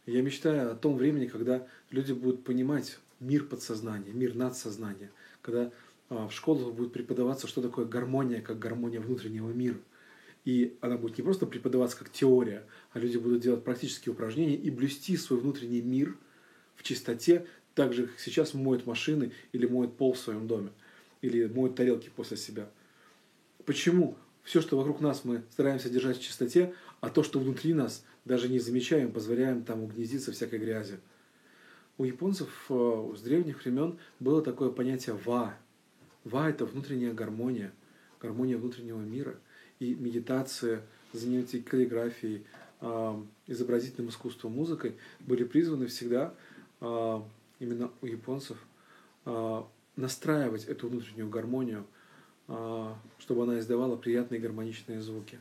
Я 0.06 0.22
мечтаю 0.22 0.72
о 0.72 0.76
том 0.76 0.98
времени, 0.98 1.28
когда 1.28 1.68
люди 1.92 2.12
будут 2.12 2.44
понимать 2.44 2.98
мир 3.20 3.46
подсознания, 3.46 4.12
мир 4.12 4.34
надсознания, 4.34 5.12
когда 5.42 5.72
а, 6.10 6.28
в 6.28 6.34
школах 6.34 6.74
будет 6.74 6.92
преподаваться, 6.92 7.48
что 7.48 7.62
такое 7.62 7.86
гармония, 7.86 8.42
как 8.42 8.58
гармония 8.58 9.00
внутреннего 9.00 9.52
мира. 9.52 9.78
И 10.44 10.76
она 10.82 10.98
будет 10.98 11.20
не 11.20 11.24
просто 11.24 11.46
преподаваться 11.46 11.98
как 11.98 12.12
теория, 12.12 12.66
а 12.94 13.00
люди 13.00 13.18
будут 13.18 13.42
делать 13.42 13.64
практические 13.64 14.14
упражнения 14.14 14.56
и 14.56 14.72
блюсти 14.72 15.16
свой 15.18 15.40
внутренний 15.40 15.82
мир 15.82 16.18
в 16.76 16.84
чистоте, 16.84 17.46
так 17.76 17.94
же, 17.94 18.08
как 18.08 18.20
сейчас 18.20 18.56
моют 18.56 18.88
машины 18.88 19.32
или 19.52 19.68
моют 19.68 19.96
пол 19.98 20.14
в 20.14 20.18
своем 20.18 20.48
доме, 20.48 20.72
или 21.22 21.46
моют 21.46 21.76
тарелки 21.76 22.10
после 22.14 22.38
себя. 22.38 22.70
Почему? 23.66 24.18
Все, 24.44 24.62
что 24.62 24.78
вокруг 24.78 25.00
нас, 25.00 25.24
мы 25.24 25.44
стараемся 25.52 25.92
держать 25.92 26.18
в 26.18 26.24
чистоте, 26.24 26.74
а 27.00 27.10
то, 27.10 27.22
что 27.22 27.40
внутри 27.40 27.76
нас, 27.76 28.04
даже 28.26 28.50
не 28.50 28.60
замечаем, 28.60 29.12
позволяем 29.12 29.64
там 29.64 29.84
угнездиться 29.84 30.32
всякой 30.32 30.60
грязи. 30.60 31.00
У 31.98 32.04
японцев 32.04 32.50
э, 32.70 33.14
с 33.16 33.22
древних 33.22 33.64
времен 33.64 33.98
было 34.20 34.42
такое 34.42 34.70
понятие 34.70 35.16
«ва», 35.26 35.56
Ва– 36.24 36.50
это 36.50 36.66
внутренняя 36.66 37.14
гармония, 37.14 37.72
гармония 38.20 38.58
внутреннего 38.58 39.00
мира. 39.00 39.36
И 39.80 39.96
медитация, 39.96 40.84
занятия 41.14 41.60
каллиграфией, 41.60 42.46
а, 42.80 43.24
изобразительным 43.48 44.10
искусством, 44.10 44.54
музыкой 44.54 44.96
были 45.22 45.44
призваны 45.44 45.88
всегда 45.88 46.34
а, 46.80 47.26
именно 47.60 47.92
у 48.02 48.06
японцев 48.06 48.58
настраивать 49.96 50.64
эту 50.66 50.90
внутреннюю 50.90 51.30
гармонию, 51.30 51.86
чтобы 53.20 53.44
она 53.44 53.60
издавала 53.60 53.96
приятные 53.96 54.42
гармоничные 54.42 55.00
звуки. 55.00 55.40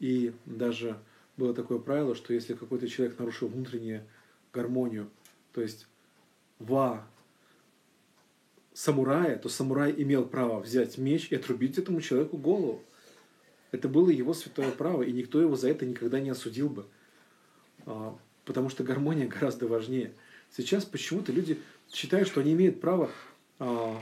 И 0.00 0.32
даже 0.46 0.96
было 1.38 1.54
такое 1.54 1.78
правило, 1.78 2.14
что 2.14 2.34
если 2.34 2.54
какой-то 2.54 2.88
человек 2.88 3.18
нарушил 3.18 3.48
внутреннюю 3.48 4.04
гармонию, 4.52 5.08
то 5.52 5.62
есть 5.62 5.86
ва 6.58 7.06
самурая, 8.74 9.38
то 9.38 9.48
самурай 9.48 9.94
имел 9.96 10.26
право 10.26 10.60
взять 10.60 10.98
меч 10.98 11.28
и 11.30 11.36
отрубить 11.36 11.78
этому 11.78 12.00
человеку 12.00 12.36
голову. 12.36 12.82
Это 13.70 13.88
было 13.88 14.10
его 14.10 14.34
святое 14.34 14.70
право, 14.70 15.02
и 15.02 15.12
никто 15.12 15.40
его 15.40 15.56
за 15.56 15.68
это 15.68 15.86
никогда 15.86 16.20
не 16.20 16.30
осудил 16.30 16.68
бы. 16.68 16.86
А, 17.86 18.16
потому 18.44 18.68
что 18.68 18.84
гармония 18.84 19.26
гораздо 19.28 19.66
важнее. 19.66 20.12
Сейчас 20.56 20.84
почему-то 20.84 21.32
люди 21.32 21.60
считают, 21.92 22.28
что 22.28 22.40
они 22.40 22.52
имеют 22.52 22.80
право 22.80 23.10
а, 23.58 24.00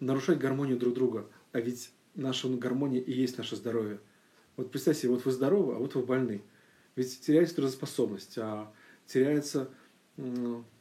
нарушать 0.00 0.38
гармонию 0.38 0.78
друг 0.78 0.94
друга. 0.94 1.26
А 1.52 1.60
ведь 1.60 1.90
наша 2.14 2.48
гармония 2.48 3.00
и 3.00 3.12
есть 3.12 3.38
наше 3.38 3.56
здоровье. 3.56 4.00
Вот 4.58 4.70
представьте 4.70 5.02
себе, 5.02 5.12
вот 5.12 5.24
вы 5.24 5.32
здоровы, 5.32 5.74
а 5.74 5.78
вот 5.78 5.94
вы 5.94 6.02
больны. 6.02 6.42
Ведь 6.96 7.18
теряется 7.22 7.56
трудоспособность, 7.56 8.36
а 8.36 8.70
теряется 9.06 9.70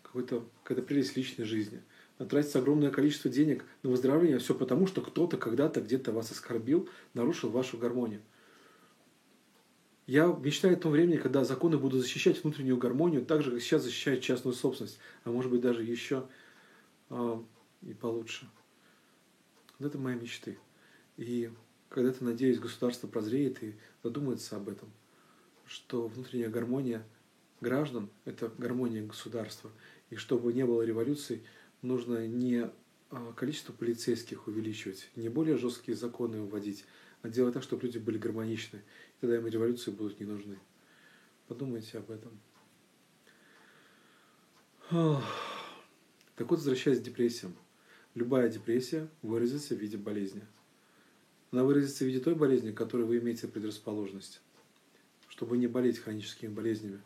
какой-то, 0.03 0.45
какая-то 0.63 0.85
прелесть 0.85 1.15
личной 1.15 1.45
жизни– 1.45 1.81
тратится 2.25 2.59
огромное 2.59 2.89
количество 2.89 3.29
денег 3.29 3.63
на 3.83 3.91
выздоровление, 3.91 4.39
все 4.39 4.55
потому, 4.55 4.87
что 4.87 5.01
кто-то 5.01 5.37
когда-то 5.37 5.81
где-то 5.81 6.11
вас 6.11 6.31
оскорбил, 6.31 6.89
нарушил 7.13 7.49
вашу 7.49 7.77
гармонию. 7.77 8.21
Я 10.07 10.27
мечтаю 10.27 10.75
о 10.75 10.79
том 10.79 10.93
времени, 10.93 11.17
когда 11.17 11.43
законы 11.43 11.77
будут 11.77 12.01
защищать 12.01 12.41
внутреннюю 12.41 12.77
гармонию, 12.77 13.25
так 13.25 13.43
же, 13.43 13.51
как 13.51 13.61
сейчас 13.61 13.83
защищают 13.83 14.21
частную 14.21 14.55
собственность, 14.55 14.99
а 15.25 15.31
может 15.31 15.51
быть 15.51 15.61
даже 15.61 15.83
еще 15.83 16.27
э, 17.09 17.41
и 17.81 17.93
получше. 17.93 18.49
Вот 19.77 19.87
это 19.87 19.97
мои 19.97 20.15
мечты. 20.15 20.57
И 21.17 21.51
когда-то, 21.89 22.23
надеюсь, 22.23 22.59
государство 22.59 23.07
прозреет 23.07 23.63
и 23.63 23.75
задумается 24.03 24.55
об 24.55 24.69
этом, 24.69 24.91
что 25.65 26.07
внутренняя 26.07 26.49
гармония 26.49 27.05
граждан– 27.61 28.09
это 28.25 28.51
гармония 28.57 29.05
государства. 29.05 29.71
И 30.09 30.15
чтобы 30.15 30.53
не 30.53 30.65
было 30.65 30.81
революций– 30.83 31.43
нужно 31.81 32.27
не 32.27 32.69
а, 33.09 33.33
количество 33.33 33.73
полицейских 33.73 34.47
увеличивать, 34.47 35.09
не 35.15 35.29
более 35.29 35.57
жесткие 35.57 35.95
законы 35.95 36.41
вводить, 36.41 36.85
а 37.21 37.29
делать 37.29 37.53
так, 37.53 37.63
чтобы 37.63 37.83
люди 37.83 37.97
были 37.97 38.17
гармоничны. 38.17 38.77
И 38.77 39.21
тогда 39.21 39.37
им 39.37 39.47
революции 39.47 39.91
будут 39.91 40.19
не 40.19 40.25
нужны. 40.25 40.59
Подумайте 41.47 41.97
об 41.97 42.11
этом. 42.11 42.39
Так 44.89 46.49
вот, 46.49 46.59
возвращаясь 46.59 46.99
к 46.99 47.03
депрессиям. 47.03 47.55
Любая 48.13 48.49
депрессия 48.49 49.07
выразится 49.21 49.75
в 49.75 49.79
виде 49.79 49.97
болезни. 49.97 50.43
Она 51.51 51.63
выразится 51.63 52.03
в 52.03 52.07
виде 52.07 52.19
той 52.19 52.35
болезни, 52.35 52.71
к 52.71 52.77
которой 52.77 53.03
вы 53.03 53.19
имеете 53.19 53.47
предрасположенность. 53.47 54.41
Чтобы 55.29 55.57
не 55.57 55.67
болеть 55.67 55.99
хроническими 55.99 56.49
болезнями, 56.49 57.01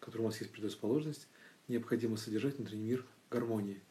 к 0.00 0.04
которым 0.04 0.26
у 0.26 0.28
вас 0.28 0.40
есть 0.40 0.52
предрасположенность, 0.52 1.28
необходимо 1.68 2.16
содержать 2.16 2.56
внутренний 2.58 2.84
мир 2.84 3.04
гармонии– 3.30 3.80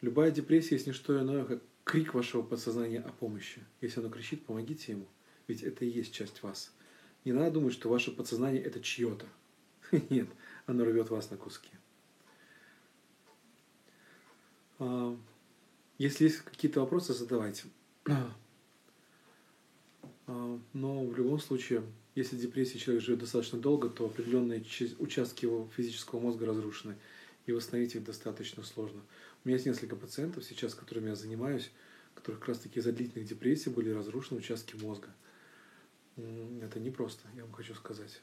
Любая 0.00 0.30
депрессия 0.30 0.76
есть 0.76 0.86
не 0.86 0.92
что 0.92 1.20
иное, 1.20 1.44
как 1.44 1.60
крик 1.84 2.14
вашего 2.14 2.42
подсознания 2.42 3.00
о 3.00 3.10
помощи. 3.10 3.64
Если 3.80 3.98
оно 4.00 4.10
кричит, 4.10 4.44
помогите 4.44 4.92
ему. 4.92 5.06
Ведь 5.48 5.62
это 5.62 5.84
и 5.84 5.88
есть 5.88 6.12
часть 6.12 6.42
вас. 6.42 6.72
Не 7.24 7.32
надо 7.32 7.52
думать, 7.52 7.72
что 7.72 7.88
ваше 7.88 8.12
подсознание 8.12 8.62
это 8.62 8.80
чье-то. 8.80 9.26
Нет, 10.10 10.28
оно 10.66 10.84
рвет 10.84 11.10
вас 11.10 11.30
на 11.30 11.36
куски. 11.36 11.70
А, 14.78 15.16
если 15.98 16.24
есть 16.24 16.38
какие-то 16.42 16.80
вопросы, 16.80 17.12
задавайте. 17.12 17.64
А, 20.28 20.60
но 20.74 21.04
в 21.04 21.16
любом 21.16 21.40
случае, 21.40 21.82
если 22.14 22.36
депрессия 22.36 22.78
человек 22.78 23.02
живет 23.02 23.20
достаточно 23.20 23.58
долго, 23.58 23.88
то 23.88 24.04
определенные 24.04 24.62
участки 24.98 25.46
его 25.46 25.68
физического 25.74 26.20
мозга 26.20 26.46
разрушены, 26.46 26.96
и 27.46 27.52
восстановить 27.52 27.94
их 27.94 28.04
достаточно 28.04 28.62
сложно. 28.62 29.00
У 29.42 29.48
меня 29.48 29.56
есть 29.56 29.66
несколько 29.66 29.96
пациентов 29.96 30.44
сейчас, 30.44 30.74
которыми 30.74 31.08
я 31.08 31.14
занимаюсь, 31.14 31.70
которых 32.14 32.40
как 32.40 32.50
раз 32.50 32.58
таки 32.58 32.78
из-за 32.78 32.92
длительных 32.92 33.26
депрессий 33.26 33.70
были 33.70 33.90
разрушены 33.90 34.40
участки 34.40 34.76
мозга. 34.76 35.08
Это 36.60 36.78
непросто, 36.78 37.26
я 37.34 37.44
вам 37.44 37.52
хочу 37.52 37.74
сказать. 37.74 38.20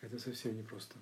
Это 0.00 0.18
совсем 0.18 0.56
непросто. 0.56 0.96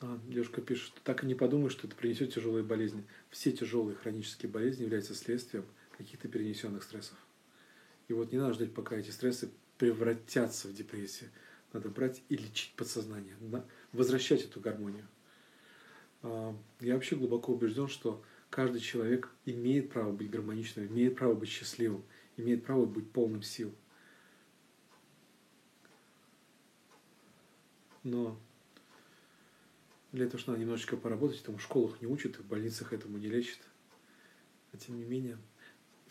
А, 0.00 0.18
девушка 0.26 0.60
пишет, 0.60 0.88
что 0.88 1.00
так 1.02 1.24
и 1.24 1.26
не 1.26 1.34
подумай, 1.34 1.70
что 1.70 1.86
это 1.86 1.96
принесет 1.96 2.34
тяжелые 2.34 2.64
болезни. 2.64 3.04
Все 3.30 3.52
тяжелые 3.52 3.96
хронические 3.96 4.50
болезни 4.50 4.82
являются 4.82 5.14
следствием 5.14 5.64
каких-то 6.02 6.28
перенесенных 6.28 6.82
стрессов. 6.82 7.16
И 8.08 8.12
вот 8.12 8.32
не 8.32 8.38
надо 8.38 8.54
ждать, 8.54 8.74
пока 8.74 8.96
эти 8.96 9.10
стрессы 9.10 9.50
превратятся 9.78 10.68
в 10.68 10.74
депрессию. 10.74 11.30
Надо 11.72 11.88
брать 11.88 12.22
и 12.28 12.36
лечить 12.36 12.74
подсознание, 12.76 13.34
возвращать 13.92 14.44
эту 14.44 14.60
гармонию. 14.60 15.06
А, 16.22 16.54
я 16.80 16.94
вообще 16.94 17.16
глубоко 17.16 17.52
убежден, 17.52 17.88
что 17.88 18.22
каждый 18.50 18.80
человек 18.80 19.30
имеет 19.46 19.90
право 19.90 20.12
быть 20.12 20.30
гармоничным, 20.30 20.86
имеет 20.86 21.16
право 21.16 21.34
быть 21.34 21.48
счастливым, 21.48 22.04
имеет 22.36 22.64
право 22.64 22.84
быть 22.84 23.10
полным 23.10 23.42
сил. 23.42 23.74
Но 28.02 28.38
для 30.12 30.26
этого 30.26 30.38
нужно 30.38 30.60
немножечко 30.60 30.96
поработать, 30.96 31.38
потому 31.40 31.58
в 31.58 31.62
школах 31.62 32.00
не 32.02 32.06
учат, 32.06 32.38
в 32.38 32.46
больницах 32.46 32.92
этому 32.92 33.16
не 33.18 33.28
лечат. 33.28 33.60
А 34.72 34.76
тем 34.76 34.98
не 34.98 35.04
менее, 35.04 35.38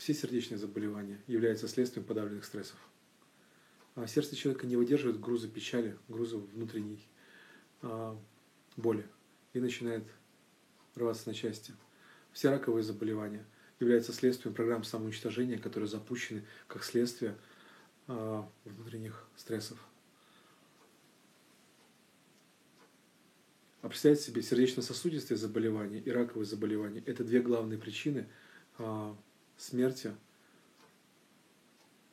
все 0.01 0.15
сердечные 0.15 0.57
заболевания 0.57 1.21
являются 1.27 1.67
следствием 1.67 2.03
подавленных 2.03 2.43
стрессов. 2.43 2.75
А 3.93 4.07
сердце 4.07 4.35
человека 4.35 4.65
не 4.65 4.75
выдерживает 4.75 5.19
груза 5.19 5.47
печали, 5.47 5.95
груза 6.07 6.37
внутренней 6.37 7.07
а, 7.83 8.19
боли 8.77 9.05
и 9.53 9.59
начинает 9.59 10.03
рваться 10.95 11.29
на 11.29 11.35
части. 11.35 11.73
Все 12.31 12.49
раковые 12.49 12.81
заболевания 12.81 13.45
является 13.79 14.11
следствием 14.11 14.55
программ 14.55 14.83
самоуничтожения, 14.83 15.59
которые 15.59 15.87
запущены 15.87 16.47
как 16.67 16.83
следствие 16.83 17.37
а, 18.07 18.49
внутренних 18.65 19.27
стрессов. 19.37 19.77
А 23.83 23.87
представьте 23.87 24.23
себе, 24.23 24.41
сердечно-сосудистые 24.41 25.37
заболевания 25.37 25.99
и 25.99 26.09
раковые 26.09 26.47
заболевания– 26.47 27.03
это 27.05 27.23
две 27.23 27.39
главные 27.39 27.77
причины 27.77 28.27
а, 28.79 29.15
смерти 29.61 30.15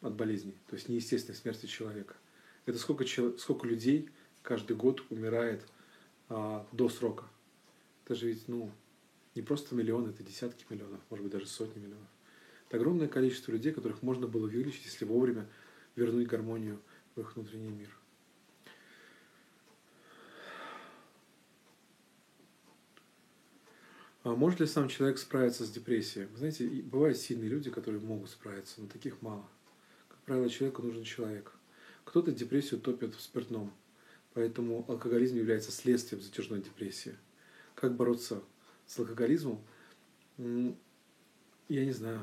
от 0.00 0.14
болезней, 0.14 0.54
то 0.68 0.74
есть 0.76 0.88
неестественной 0.88 1.36
смерти 1.36 1.66
человека. 1.66 2.14
Это 2.66 2.78
сколько, 2.78 3.04
сколько 3.06 3.66
людей 3.66 4.10
каждый 4.42 4.76
год 4.76 5.02
умирает 5.10 5.66
а, 6.28 6.66
до 6.72 6.88
срока. 6.88 7.24
Это 8.04 8.14
же 8.14 8.28
ведь, 8.28 8.46
ну, 8.48 8.70
не 9.34 9.42
просто 9.42 9.74
миллионы, 9.74 10.10
это 10.10 10.22
десятки 10.22 10.66
миллионов, 10.68 11.00
может 11.10 11.24
быть, 11.24 11.32
даже 11.32 11.46
сотни 11.46 11.80
миллионов. 11.80 12.08
Это 12.68 12.76
огромное 12.76 13.08
количество 13.08 13.50
людей, 13.50 13.72
которых 13.72 14.02
можно 14.02 14.26
было 14.26 14.46
вылечить, 14.46 14.84
если 14.84 15.06
вовремя 15.06 15.48
вернуть 15.96 16.28
гармонию 16.28 16.80
в 17.16 17.20
их 17.20 17.34
внутренний 17.34 17.70
мир. 17.70 17.97
А 24.28 24.36
может 24.36 24.60
ли 24.60 24.66
сам 24.66 24.88
человек 24.88 25.16
справиться 25.16 25.64
с 25.64 25.70
депрессией? 25.70 26.26
Вы 26.26 26.36
знаете, 26.36 26.66
бывают 26.66 27.16
сильные 27.16 27.48
люди, 27.48 27.70
которые 27.70 28.02
могут 28.02 28.28
справиться, 28.28 28.78
но 28.78 28.86
таких 28.86 29.22
мало. 29.22 29.48
Как 30.10 30.18
правило, 30.18 30.50
человеку 30.50 30.82
нужен 30.82 31.02
человек. 31.02 31.50
Кто-то 32.04 32.30
депрессию 32.30 32.78
топит 32.78 33.14
в 33.14 33.22
спиртном, 33.22 33.72
поэтому 34.34 34.84
алкоголизм 34.86 35.36
является 35.36 35.72
следствием 35.72 36.20
затяжной 36.20 36.60
депрессии. 36.60 37.16
Как 37.74 37.96
бороться 37.96 38.42
с 38.84 38.98
алкоголизмом? 38.98 39.64
Я 40.36 40.74
не 41.86 41.92
знаю. 41.92 42.20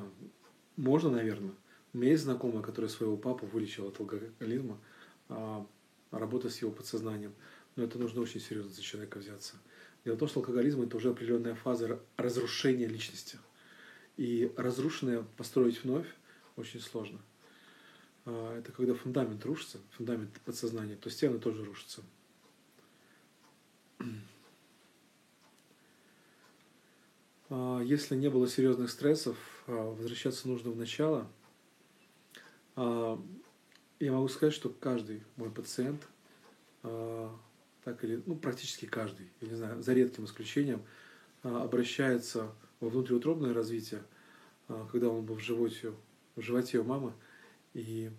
Можно, 0.76 1.10
наверное. 1.10 1.56
У 1.92 1.98
меня 1.98 2.12
есть 2.12 2.24
знакомая, 2.26 2.62
которая 2.62 2.90
своего 2.90 3.18
папу 3.18 3.48
вылечила 3.48 3.88
от 3.88 4.00
алкоголизма, 4.00 4.80
а 5.30 5.66
работа 6.12 6.52
с 6.52 6.62
его 6.62 6.70
подсознанием. 6.70 7.34
Но 7.76 7.84
это 7.84 7.98
нужно 7.98 8.22
очень 8.22 8.42
серьезно 8.42 8.72
за 8.72 8.84
человека 8.84 9.18
взяться. 9.18 9.56
Дело 10.06 10.16
в 10.16 10.20
том, 10.20 10.28
что 10.28 10.40
алкоголизм– 10.40 10.82
это 10.84 10.98
уже 10.98 11.10
определенная 11.10 11.56
фаза 11.56 12.00
разрушения 12.16 12.88
личности. 12.88 13.40
И 14.18 14.54
разрушенное 14.56 15.24
построить 15.36 15.84
вновь 15.84 16.06
очень 16.56 16.80
сложно. 16.80 17.20
А, 18.26 18.60
это 18.60 18.72
когда 18.72 18.94
фундамент 18.94 19.44
рушится, 19.46 19.80
фундамент 19.98 20.30
подсознания, 20.42 20.96
то 20.96 21.10
стены 21.10 21.40
тоже 21.40 21.66
рушатся. 21.66 22.02
А, 27.48 27.80
если 27.82 28.16
не 28.16 28.28
было 28.28 28.48
серьезных 28.48 28.90
стрессов, 28.90 29.38
а, 29.68 29.92
возвращаться 29.92 30.48
нужно 30.48 30.72
в 30.72 30.76
начало. 30.76 31.28
Я 32.76 34.12
могу 34.12 34.28
сказать, 34.30 34.56
что 34.56 34.70
каждый 34.70 35.22
мой 35.38 35.52
пациент 35.52 36.08
так 37.86 38.04
или, 38.04 38.22
ну, 38.26 38.36
практически 38.36 38.86
каждый, 38.86 39.28
я 39.42 39.48
не 39.48 39.56
знаю, 39.56 39.82
за 39.82 39.94
редким 39.94 40.26
исключением, 40.26 40.82
а, 41.44 41.64
обращается 41.64 42.52
во 42.80 42.90
внутриутробное 42.90 43.54
развитие, 43.54 44.02
а, 44.68 44.88
когда 44.92 45.08
он 45.10 45.24
был 45.24 45.36
в 45.36 45.40
животе, 45.40 45.94
в 46.36 46.42
животе 46.42 46.80
у 46.80 46.84
мамы, 46.84 47.14
и 47.76 48.10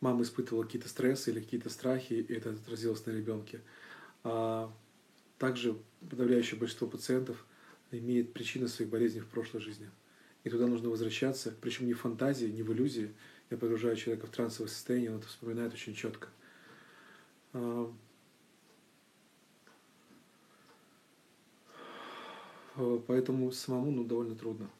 мама 0.00 0.22
испытывала 0.22 0.62
какие-то 0.62 0.88
стрессы 0.88 1.32
или 1.32 1.40
какие-то 1.40 1.70
страхи, 1.70 2.12
и 2.12 2.32
это 2.32 2.50
отразилось 2.50 3.04
на 3.04 3.10
ребенке. 3.10 3.60
А 4.22 4.72
также 5.38 5.76
подавляющее 6.08 6.58
большинство 6.58 6.86
пациентов 6.86 7.44
имеет 7.90 8.32
причины 8.32 8.68
своих 8.68 8.92
болезней 8.92 9.22
в 9.22 9.26
прошлой 9.26 9.60
жизни. 9.60 9.90
И 10.44 10.50
туда 10.50 10.68
нужно 10.68 10.88
возвращаться, 10.88 11.52
причем 11.60 11.86
не 11.86 11.94
в 11.94 12.00
фантазии, 12.00 12.46
не 12.46 12.62
в 12.62 12.72
иллюзии. 12.72 13.12
Я 13.50 13.56
погружаю 13.56 13.96
человека 13.96 14.28
в 14.28 14.30
трансовое 14.30 14.70
состояние, 14.70 15.10
он 15.10 15.18
это 15.18 15.26
вспоминает 15.26 15.72
очень 15.72 15.94
четко. 15.94 16.28
А, 17.52 17.92
Э, 22.69 22.69
поэтому 23.06 23.52
самому 23.52 23.90
ну, 23.90 24.04
довольно 24.04 24.34
трудно. 24.34 24.70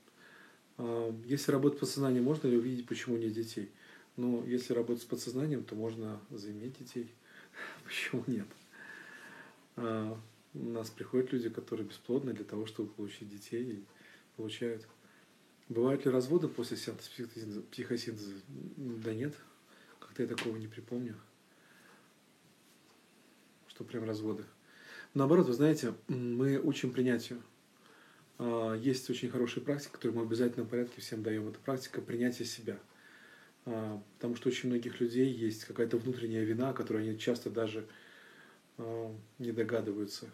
А, 0.78 1.14
если 1.24 1.52
работать 1.52 1.80
подсознанием, 1.80 2.24
можно 2.24 2.48
ли 2.48 2.56
увидеть, 2.56 2.86
почему 2.86 3.16
нет 3.16 3.32
детей? 3.32 3.70
Но 4.16 4.44
если 4.46 4.74
работать 4.74 5.02
с 5.02 5.06
подсознанием, 5.06 5.64
то 5.64 5.74
можно 5.74 6.20
заиметь 6.30 6.78
детей. 6.78 7.10
Почему 7.84 8.22
нет? 8.26 8.46
А, 9.76 10.18
у 10.54 10.58
нас 10.58 10.90
приходят 10.90 11.32
люди, 11.32 11.48
которые 11.48 11.86
бесплодны 11.86 12.32
для 12.32 12.44
того, 12.44 12.66
чтобы 12.66 12.90
получить 12.90 13.28
детей, 13.28 13.72
и 13.72 13.84
получают. 14.36 14.86
Бывают 15.68 16.04
ли 16.04 16.10
разводы 16.10 16.48
после 16.48 16.76
сеанса 16.76 17.08
психосинтеза? 17.70 18.34
Да 18.76 19.14
нет, 19.14 19.34
как-то 20.00 20.22
я 20.22 20.28
такого 20.28 20.56
не 20.56 20.66
припомню, 20.66 21.14
что 23.68 23.84
прям 23.84 24.04
разводы. 24.04 24.44
Наоборот, 25.14 25.46
вы 25.46 25.52
знаете, 25.52 25.94
мы 26.08 26.58
учим 26.58 26.92
принятию. 26.92 27.40
А, 28.42 28.74
есть 28.74 29.10
очень 29.10 29.28
хорошая 29.28 29.62
практика, 29.62 29.92
которую 29.92 30.16
мы 30.16 30.24
в 30.24 30.28
обязательном 30.28 30.66
порядке 30.66 31.02
всем 31.02 31.22
даем. 31.22 31.46
Это 31.48 31.58
практика 31.58 32.00
принятия 32.00 32.46
себя. 32.46 32.78
А, 33.66 34.02
потому 34.14 34.34
что 34.34 34.48
очень 34.48 34.70
многих 34.70 34.98
людей 34.98 35.30
есть 35.30 35.66
какая-то 35.66 35.98
внутренняя 35.98 36.42
вина, 36.42 36.72
которую 36.72 37.06
они 37.06 37.18
часто 37.18 37.50
даже 37.50 37.86
а, 38.78 39.14
не 39.38 39.52
догадываются. 39.52 40.30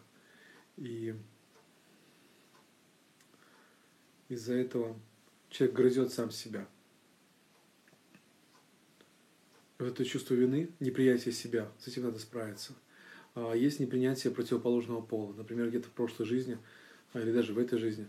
И 0.77 1.17
из-за 4.29 4.55
этого 4.55 4.97
человек 5.51 5.75
грызет 5.75 6.13
сам 6.13 6.31
себя. 6.31 6.69
Это 9.79 10.05
чувство 10.05 10.35
вины, 10.35 10.71
неприятие 10.79 11.33
себя, 11.33 11.73
с 11.81 11.89
этим 11.89 12.05
надо 12.05 12.21
справиться. 12.21 12.73
Есть 13.55 13.81
непринятие 13.81 14.33
противоположного 14.33 15.03
пола. 15.03 15.35
Например, 15.35 15.69
где-то 15.69 15.89
в 15.89 15.93
прошлой 15.93 16.25
жизни– 16.25 16.57
или 17.15 17.33
даже 17.33 17.53
в 17.53 17.59
этой 17.59 17.79
жизни 17.79 18.07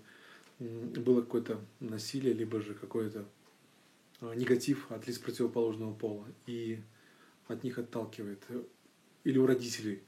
было 0.59 1.21
какое-то 1.21 1.59
насилие, 1.79 2.33
либо 2.33 2.61
же 2.61 2.73
какой-то 2.73 3.25
а, 4.21 4.33
негатив 4.33 4.91
от 4.91 5.07
лиц 5.07 5.19
противоположного 5.19 5.93
пола, 5.93 6.25
и 6.45 6.81
от 7.47 7.63
них 7.63 7.77
отталкивает. 7.77 8.43
Или 9.23 9.37
у 9.37 9.45
родителей 9.45 10.01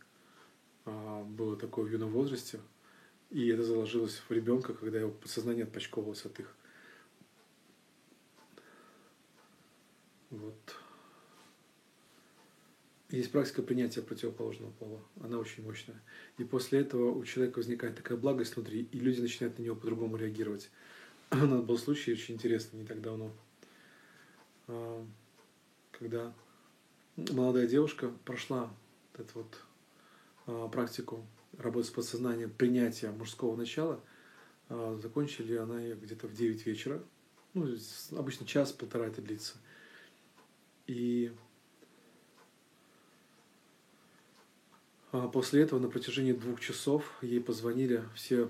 а, 0.85 1.23
было 1.23 1.55
такое 1.55 1.85
в 1.85 1.91
юном 1.91 2.09
возрасте, 2.11 2.59
и 3.29 3.47
это 3.49 3.63
заложилось 3.63 4.21
в 4.27 4.31
ребенка, 4.31 4.73
когда 4.73 4.99
его 4.99 5.11
подсознание 5.11 5.65
отпочковывалось 5.65 6.25
от 6.25 6.39
их. 6.39 6.55
Вот. 10.31 10.75
Есть 13.09 13.31
практика 13.31 13.63
принятия 13.63 14.03
противоположного 14.03 14.71
пола. 14.71 15.01
Она 15.21 15.39
очень 15.39 15.63
мощная. 15.63 15.99
И 16.37 16.43
после 16.43 16.81
этого 16.81 17.11
у 17.11 17.25
человека 17.25 17.57
возникает 17.57 17.95
такая 17.95 18.17
благость 18.17 18.55
внутри, 18.55 18.87
и 18.91 18.99
люди 18.99 19.19
начинают 19.19 19.57
на 19.57 19.63
него 19.63 19.75
по-другому 19.75 20.15
реагировать. 20.15 20.69
У 21.31 21.37
нас 21.37 21.63
был 21.63 21.77
случай 21.79 22.13
очень 22.13 22.35
интересный 22.35 22.81
не 22.81 22.85
так 22.85 23.01
давно, 23.01 23.31
а, 24.67 25.05
когда 25.91 26.33
молодая 27.17 27.67
девушка 27.67 28.11
прошла 28.25 28.71
эту 29.17 29.29
вот 29.39 29.57
а, 30.45 30.67
практику 30.67 31.25
работы 31.57 31.87
с 31.87 31.91
подсознанием, 31.91 32.51
принятия 32.51 33.09
мужского 33.09 33.55
начала. 33.55 33.99
А, 34.69 34.99
закончили 35.01 35.55
она 35.55 35.81
ее 35.81 35.95
где-то 35.95 36.27
в 36.27 36.33
9 36.33 36.63
вечера. 36.67 37.01
Ну, 37.55 37.75
обычно 38.11 38.45
час-полтора 38.45 39.07
это 39.07 39.23
длится. 39.23 39.57
И 40.85 41.31
после 45.11 45.61
этого 45.63 45.79
на 45.79 45.89
протяжении 45.89 46.33
двух 46.33 46.59
часов 46.59 47.03
ей 47.21 47.41
позвонили 47.41 48.03
все 48.15 48.49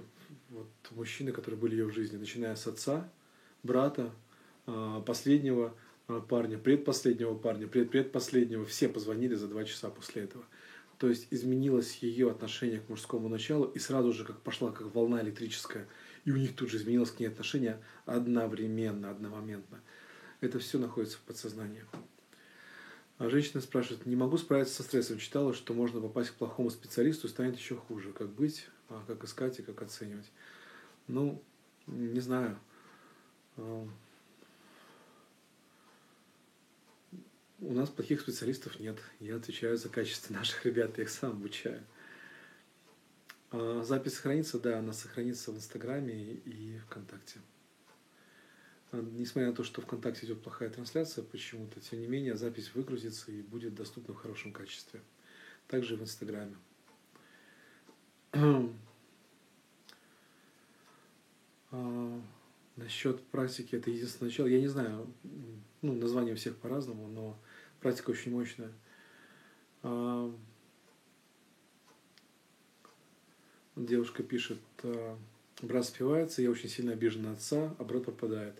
вот, 0.49 0.67
мужчины, 0.91 1.31
которые 1.31 1.59
были 1.59 1.75
в 1.75 1.77
ее 1.85 1.91
жизни, 1.91 2.17
начиная 2.17 2.55
с 2.55 2.67
отца, 2.67 3.09
брата, 3.63 4.11
а, 4.65 5.01
последнего 5.01 5.73
а, 6.07 6.21
парня, 6.21 6.57
предпоследнего 6.57 7.35
парня, 7.35 7.67
предпредпоследнего, 7.67 8.65
все 8.65 8.89
позвонили 8.89 9.35
за 9.35 9.47
два 9.47 9.63
часа 9.63 9.89
после 9.89 10.23
этого. 10.23 10.43
То 10.97 11.07
есть 11.07 11.27
изменилось 11.31 11.97
ее 11.97 12.29
отношение 12.29 12.81
к 12.81 12.89
мужскому 12.89 13.29
началу, 13.29 13.65
и 13.65 13.79
сразу 13.79 14.11
же 14.11 14.25
как 14.25 14.41
пошла 14.41 14.71
как 14.71 14.93
волна 14.93 15.21
электрическая, 15.21 15.87
и 16.25 16.31
у 16.31 16.35
них 16.35 16.55
тут 16.55 16.69
же 16.69 16.77
изменилось 16.77 17.11
к 17.11 17.19
ней 17.19 17.27
отношение 17.27 17.81
одновременно, 18.05 19.09
одномоментно. 19.09 19.79
Это 20.41 20.59
все 20.59 20.77
находится 20.77 21.17
в 21.17 21.21
подсознании. 21.21 21.83
А 23.19 23.29
женщина 23.29 23.59
спрашивает, 23.59 24.05
не 24.05 24.15
могу 24.15 24.37
справиться 24.37 24.75
со 24.75 24.83
стрессом. 24.83 25.17
Читала, 25.17 25.53
что 25.53 25.73
можно 25.73 25.99
попасть 25.99 26.29
к 26.29 26.35
плохому 26.35 26.69
специалисту 26.69 27.27
и 27.27 27.29
станет 27.29 27.57
еще 27.57 27.75
хуже. 27.75 28.13
Как 28.13 28.29
быть, 28.29 28.67
а 28.87 29.03
как 29.05 29.25
искать 29.25 29.59
и 29.59 29.61
как 29.61 29.81
оценивать. 29.81 30.31
Ну, 31.07 31.43
не 31.85 32.21
знаю. 32.21 32.57
А, 33.57 33.87
у 37.59 37.73
нас 37.73 37.89
плохих 37.89 38.21
специалистов 38.21 38.79
нет. 38.79 38.97
Я 39.19 39.35
отвечаю 39.35 39.75
за 39.75 39.89
качество 39.89 40.33
наших 40.33 40.65
ребят, 40.65 40.97
я 40.97 41.03
их 41.03 41.09
сам 41.09 41.31
обучаю. 41.31 41.83
А, 43.51 43.83
запись 43.83 44.13
сохранится, 44.13 44.59
да, 44.61 44.79
она 44.79 44.93
сохранится 44.93 45.51
в 45.51 45.57
Инстаграме 45.57 46.23
и 46.23 46.79
ВКонтакте. 46.85 47.41
А, 48.91 48.97
несмотря 48.97 49.49
на 49.49 49.55
то, 49.55 49.63
что 49.63 49.81
ВКонтакте 49.81 50.25
идет 50.25 50.41
плохая 50.41 50.69
трансляция, 50.69 51.23
почему-то, 51.23 51.79
тем 51.79 51.99
не 52.01 52.07
менее, 52.07 52.35
запись 52.35 52.73
выгрузится 52.73 53.31
и 53.31 53.41
будет 53.41 53.75
доступна 53.75 54.13
в 54.13 54.17
хорошем 54.17 54.51
качестве. 54.51 55.01
Также 55.67 55.95
в 55.95 56.01
Инстаграме. 56.01 56.55
а, 61.71 62.21
насчет 62.75 63.23
практики, 63.27 63.75
это 63.75 63.91
единственное 63.91 64.29
начало. 64.29 64.47
Я 64.47 64.59
не 64.59 64.67
знаю, 64.67 65.07
ну, 65.81 65.93
название 65.93 66.35
всех 66.35 66.57
по-разному, 66.57 67.07
но 67.07 67.39
практика 67.79 68.09
очень 68.09 68.31
мощная. 68.31 68.71
А, 69.83 70.33
девушка 73.75 74.23
пишет, 74.23 74.59
а, 74.81 75.15
брат 75.61 75.85
спивается, 75.85 76.41
я 76.41 76.49
очень 76.49 76.69
сильно 76.69 76.93
обижен 76.93 77.21
на 77.23 77.33
отца, 77.33 77.75
а 77.77 77.83
брат 77.83 78.05
пропадает. 78.05 78.59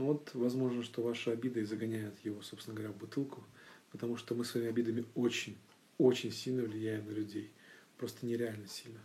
Ну 0.00 0.06
вот, 0.06 0.30
возможно, 0.32 0.82
что 0.82 1.02
ваша 1.02 1.32
обида 1.32 1.60
и 1.60 1.64
загоняет 1.64 2.18
его, 2.24 2.40
собственно 2.40 2.74
говоря, 2.74 2.90
в 2.90 2.96
бутылку, 2.96 3.44
потому 3.92 4.16
что 4.16 4.34
мы 4.34 4.46
своими 4.46 4.70
обидами 4.70 5.04
очень, 5.14 5.58
очень 5.98 6.32
сильно 6.32 6.62
влияем 6.62 7.04
на 7.04 7.10
людей. 7.10 7.52
Просто 7.98 8.24
нереально 8.24 8.66
сильно. 8.66 9.00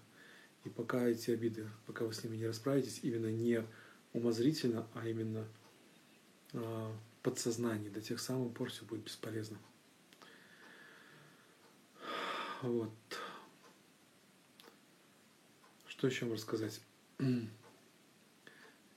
И 0.64 0.70
пока 0.70 1.06
эти 1.06 1.32
обиды, 1.32 1.68
пока 1.86 2.06
вы 2.06 2.14
с 2.14 2.24
ними 2.24 2.38
не 2.38 2.48
расправитесь, 2.48 3.02
именно 3.04 3.30
не 3.30 3.66
умозрительно, 4.14 4.88
а 4.94 5.06
именно 5.06 5.46
э, 6.54 6.92
подсознание, 7.24 7.92
до 7.92 8.00
тех 8.00 8.22
самых 8.22 8.54
пор 8.54 8.70
все 8.70 8.86
будет 8.86 9.04
бесполезно. 9.04 9.58
Вот. 12.62 12.94
Что 15.88 16.08
еще 16.08 16.24
вам 16.24 16.36
рассказать? 16.36 16.80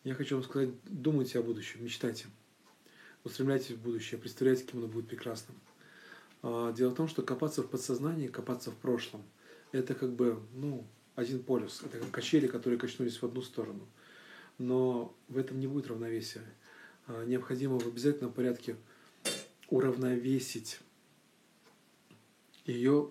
Я 0.09 0.15
хочу 0.15 0.37
вам 0.37 0.43
сказать, 0.43 0.71
думайте 0.87 1.39
о 1.39 1.43
будущем, 1.43 1.85
мечтайте. 1.85 2.29
Устремляйтесь 3.25 3.73
в 3.73 3.83
будущее, 3.83 4.19
представляйте, 4.19 4.65
каким 4.65 4.79
оно 4.79 4.89
будет 4.89 5.07
прекрасным. 5.07 5.55
А, 6.43 6.73
дело 6.73 6.93
в 6.93 6.95
том, 6.95 7.09
что 7.09 7.21
копаться 7.21 7.63
в 7.63 7.69
подсознании, 7.69 8.29
копаться 8.29 8.71
в 8.71 8.77
прошлом, 8.77 9.23
это 9.71 9.95
как 9.95 10.15
бы, 10.15 10.41
ну, 10.55 10.87
один 11.15 11.43
полюс. 11.43 11.83
Это 11.83 11.99
как 11.99 12.11
качели, 12.11 12.47
которые 12.47 12.79
качнулись 12.79 13.21
в 13.21 13.25
одну 13.27 13.43
сторону. 13.43 13.87
Но 14.57 15.15
в 15.29 15.37
этом 15.37 15.61
не 15.61 15.67
будет 15.67 15.89
равновесия. 15.89 16.43
А, 17.07 17.27
необходимо 17.27 17.79
в 17.79 17.87
обязательном 17.87 18.33
порядке 18.33 18.77
уравновесить 19.69 20.81
ее, 22.65 23.11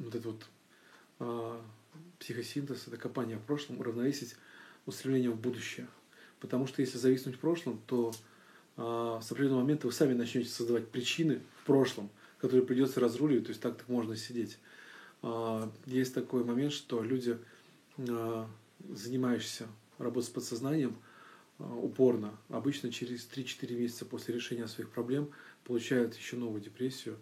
вот 0.00 0.14
этот 0.16 0.24
вот 0.24 0.46
а, 1.20 1.64
психосинтез, 2.18 2.88
это 2.88 2.96
копание 2.96 3.36
в 3.36 3.44
прошлом, 3.44 3.78
уравновесить 3.78 4.34
устремлением 4.84 5.34
в 5.34 5.40
будущее. 5.40 5.86
Потому 6.44 6.66
что 6.66 6.82
если 6.82 6.98
зависнуть 6.98 7.36
в 7.36 7.38
прошлом, 7.38 7.80
то 7.86 8.12
а, 8.76 9.18
с 9.22 9.32
определенного 9.32 9.62
момента 9.62 9.86
вы 9.86 9.94
сами 9.94 10.12
начнете 10.12 10.50
создавать 10.50 10.86
причины 10.88 11.40
в 11.62 11.64
прошлом, 11.64 12.10
которые 12.36 12.66
придется 12.66 13.00
разруливать, 13.00 13.44
то 13.46 13.48
есть 13.48 13.62
так 13.62 13.78
так 13.78 13.88
можно 13.88 14.14
сидеть. 14.14 14.58
А, 15.22 15.72
есть 15.86 16.12
такой 16.12 16.44
момент, 16.44 16.74
что 16.74 17.02
люди, 17.02 17.38
а, 17.96 18.46
занимающиеся 18.90 19.68
работой 19.96 20.26
с 20.26 20.28
подсознанием, 20.28 20.94
а, 21.58 21.64
упорно, 21.76 22.36
обычно 22.50 22.92
через 22.92 23.26
3-4 23.26 23.74
месяца 23.74 24.04
после 24.04 24.34
решения 24.34 24.68
своих 24.68 24.90
проблем 24.90 25.30
получают 25.64 26.14
еще 26.14 26.36
новую 26.36 26.60
депрессию, 26.60 27.16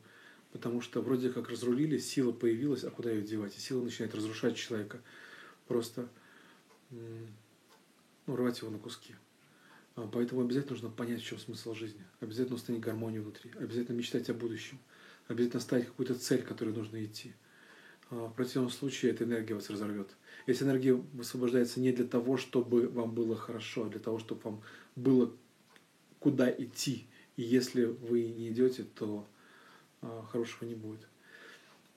потому 0.50 0.80
что 0.80 1.00
вроде 1.00 1.30
как 1.30 1.48
разрулили, 1.48 1.98
сила 1.98 2.32
появилась, 2.32 2.82
а 2.82 2.90
куда 2.90 3.12
ее 3.12 3.22
девать? 3.22 3.56
И 3.56 3.60
сила 3.60 3.84
начинает 3.84 4.16
разрушать 4.16 4.56
человека, 4.56 5.00
просто 5.68 6.08
ну, 8.26 8.36
рвать 8.36 8.60
его 8.60 8.70
на 8.70 8.78
куски. 8.78 9.14
Поэтому 9.94 10.40
обязательно 10.40 10.72
нужно 10.72 10.88
понять, 10.88 11.20
в 11.20 11.24
чем 11.24 11.38
смысл 11.38 11.74
жизни. 11.74 12.02
Обязательно 12.20 12.56
установить 12.56 12.84
гармонию 12.84 13.22
внутри. 13.22 13.50
Обязательно 13.58 13.96
мечтать 13.96 14.30
о 14.30 14.34
будущем. 14.34 14.78
Обязательно 15.28 15.60
ставить 15.60 15.86
какую-то 15.86 16.14
цель, 16.14 16.42
к 16.42 16.48
которой 16.48 16.74
нужно 16.74 17.04
идти. 17.04 17.32
А, 18.10 18.26
в 18.28 18.34
противном 18.34 18.70
случае 18.70 19.12
эта 19.12 19.24
энергия 19.24 19.54
вас 19.54 19.68
разорвет. 19.68 20.08
Если 20.46 20.64
энергия 20.64 20.94
высвобождается 20.94 21.80
не 21.80 21.92
для 21.92 22.06
того, 22.06 22.36
чтобы 22.36 22.88
вам 22.88 23.14
было 23.14 23.36
хорошо, 23.36 23.86
а 23.86 23.90
для 23.90 24.00
того, 24.00 24.18
чтобы 24.18 24.40
вам 24.42 24.62
было 24.96 25.30
куда 26.20 26.50
идти. 26.50 27.06
И 27.36 27.42
если 27.42 27.84
вы 27.84 28.28
не 28.28 28.48
идете, 28.48 28.84
то 28.84 29.26
а, 30.00 30.26
хорошего 30.30 30.66
не 30.66 30.74
будет. 30.74 31.06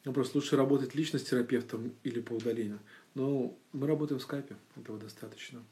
Ну, 0.03 0.13
просто 0.13 0.38
лучше 0.38 0.57
работать 0.57 0.95
лично 0.95 1.17
с 1.17 1.23
терапевтом 1.23 1.93
или 2.03 2.19
по 2.19 2.34
удалению. 2.34 2.80
Но 3.15 3.57
мы 3.71 3.88
работаем 3.88 4.19
в 4.19 4.23
скайпе, 4.23 4.55
этого 4.76 4.99
достаточно. 4.99 5.63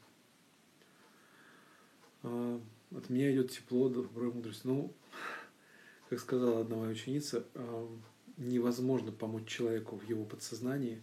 А, 2.24 2.60
от 2.90 3.10
меня 3.10 3.32
идет 3.32 3.50
тепло, 3.50 3.88
добрая 3.88 4.30
мудрость. 4.30 4.64
Ну, 4.64 4.92
как 6.08 6.18
сказала 6.18 6.62
одна 6.62 6.76
моя 6.76 6.90
ученица, 6.90 7.44
невозможно 8.36 9.12
помочь 9.12 9.46
человеку 9.46 9.96
в 9.96 10.08
его 10.08 10.24
подсознании, 10.24 11.02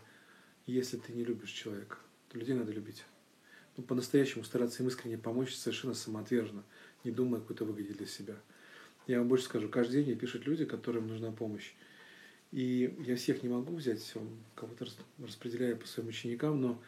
если 0.65 0.97
ты 0.97 1.13
не 1.13 1.24
любишь 1.24 1.51
человека. 1.51 1.97
То 2.30 2.39
людей 2.39 2.55
надо 2.55 2.72
любить. 2.72 3.03
Ну, 3.78 3.84
по-настоящему 3.84 4.43
стараться 4.43 4.84
им 4.84 4.89
искренне 4.89 5.17
помочь 5.17 5.53
совершенно 5.53 5.93
самоотверженно, 5.93 6.63
не 7.03 7.11
думая 7.11 7.39
какой-то 7.39 7.65
выгоде 7.65 7.93
для 7.93 8.07
себя. 8.07 8.36
Я 9.07 9.19
вам 9.19 9.28
больше 9.28 9.45
скажу, 9.45 9.69
каждый 9.69 9.97
день 9.97 10.05
мне 10.05 10.15
пишут 10.15 10.45
люди, 10.45 10.65
которым 10.65 11.07
нужна 11.07 11.32
помощь. 11.32 11.74
И 12.51 12.93
я 12.99 13.15
всех 13.15 13.43
не 13.43 13.49
могу 13.49 13.76
взять, 13.76 14.13
кого-то 14.55 14.88
распределяю 15.19 15.78
по 15.78 15.88
своим 15.88 16.09
ученикам, 16.09 16.59
но 16.61 16.82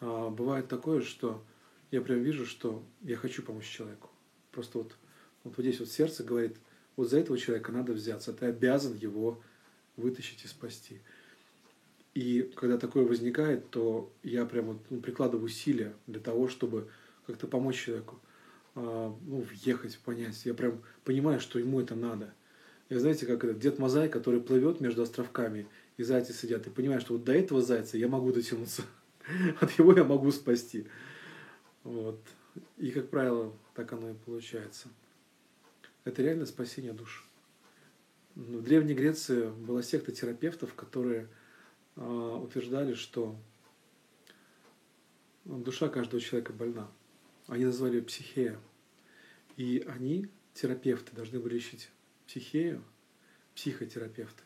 а, 0.00 0.28
бывает 0.28 0.68
такое, 0.68 1.00
что 1.00 1.42
я 1.90 2.00
прям 2.00 2.22
вижу, 2.22 2.46
что 2.46 2.82
я 3.02 3.16
хочу 3.16 3.42
помочь 3.42 3.68
человеку. 3.68 4.10
Просто 4.50 4.78
вот, 4.78 4.96
вот, 5.44 5.54
здесь 5.58 5.80
вот 5.80 5.88
сердце 5.88 6.24
говорит, 6.24 6.56
вот 6.96 7.10
за 7.10 7.18
этого 7.18 7.38
человека 7.38 7.72
надо 7.72 7.92
взяться, 7.92 8.32
ты 8.32 8.46
обязан 8.46 8.94
его 8.94 9.40
вытащить 9.96 10.44
и 10.44 10.48
спасти. 10.48 11.00
И 12.14 12.50
когда 12.54 12.78
такое 12.78 13.04
возникает, 13.04 13.68
то 13.70 14.10
я 14.22 14.46
прям 14.46 14.66
вот, 14.66 14.78
ну, 14.88 15.00
прикладываю 15.00 15.44
усилия 15.44 15.92
для 16.06 16.20
того, 16.20 16.48
чтобы 16.48 16.88
как-то 17.26 17.46
помочь 17.46 17.84
человеку 17.84 18.18
э, 18.74 18.80
ну, 18.80 19.40
въехать, 19.42 19.98
понять. 19.98 20.46
Я 20.46 20.54
прям 20.54 20.82
понимаю, 21.04 21.40
что 21.40 21.58
ему 21.58 21.80
это 21.80 21.94
надо. 21.94 22.32
Я 22.88 23.00
знаете, 23.00 23.26
как 23.26 23.44
этот 23.44 23.58
дед 23.58 23.78
Мазай, 23.78 24.08
который 24.08 24.40
плывет 24.40 24.80
между 24.80 25.02
островками, 25.02 25.66
и 25.96 26.04
зайцы 26.04 26.32
сидят, 26.32 26.66
и 26.66 26.70
понимаю, 26.70 27.00
что 27.00 27.14
вот 27.14 27.24
до 27.24 27.32
этого 27.32 27.60
зайца 27.60 27.98
я 27.98 28.08
могу 28.08 28.32
дотянуться, 28.32 28.82
от 29.60 29.72
его 29.72 29.92
я 29.92 30.04
могу 30.04 30.30
спасти. 30.30 30.86
Вот. 31.86 32.18
И, 32.78 32.90
как 32.90 33.10
правило, 33.10 33.56
так 33.74 33.92
оно 33.92 34.10
и 34.10 34.14
получается. 34.14 34.88
Это 36.04 36.20
реально 36.20 36.44
спасение 36.44 36.92
душ. 36.92 37.24
В 38.34 38.60
Древней 38.62 38.94
Греции 38.94 39.48
была 39.50 39.82
секта 39.82 40.10
терапевтов, 40.10 40.74
которые 40.74 41.28
а, 41.94 42.38
утверждали, 42.38 42.94
что 42.94 43.36
душа 45.44 45.88
каждого 45.88 46.20
человека 46.20 46.52
больна. 46.52 46.88
Они 47.46 47.64
назвали 47.64 47.96
ее 47.98 48.02
психея. 48.02 48.58
И 49.56 49.86
они, 49.86 50.28
терапевты, 50.54 51.14
должны 51.14 51.38
были 51.38 51.54
лечить 51.54 51.88
психею, 52.26 52.82
психотерапевты. 53.54 54.42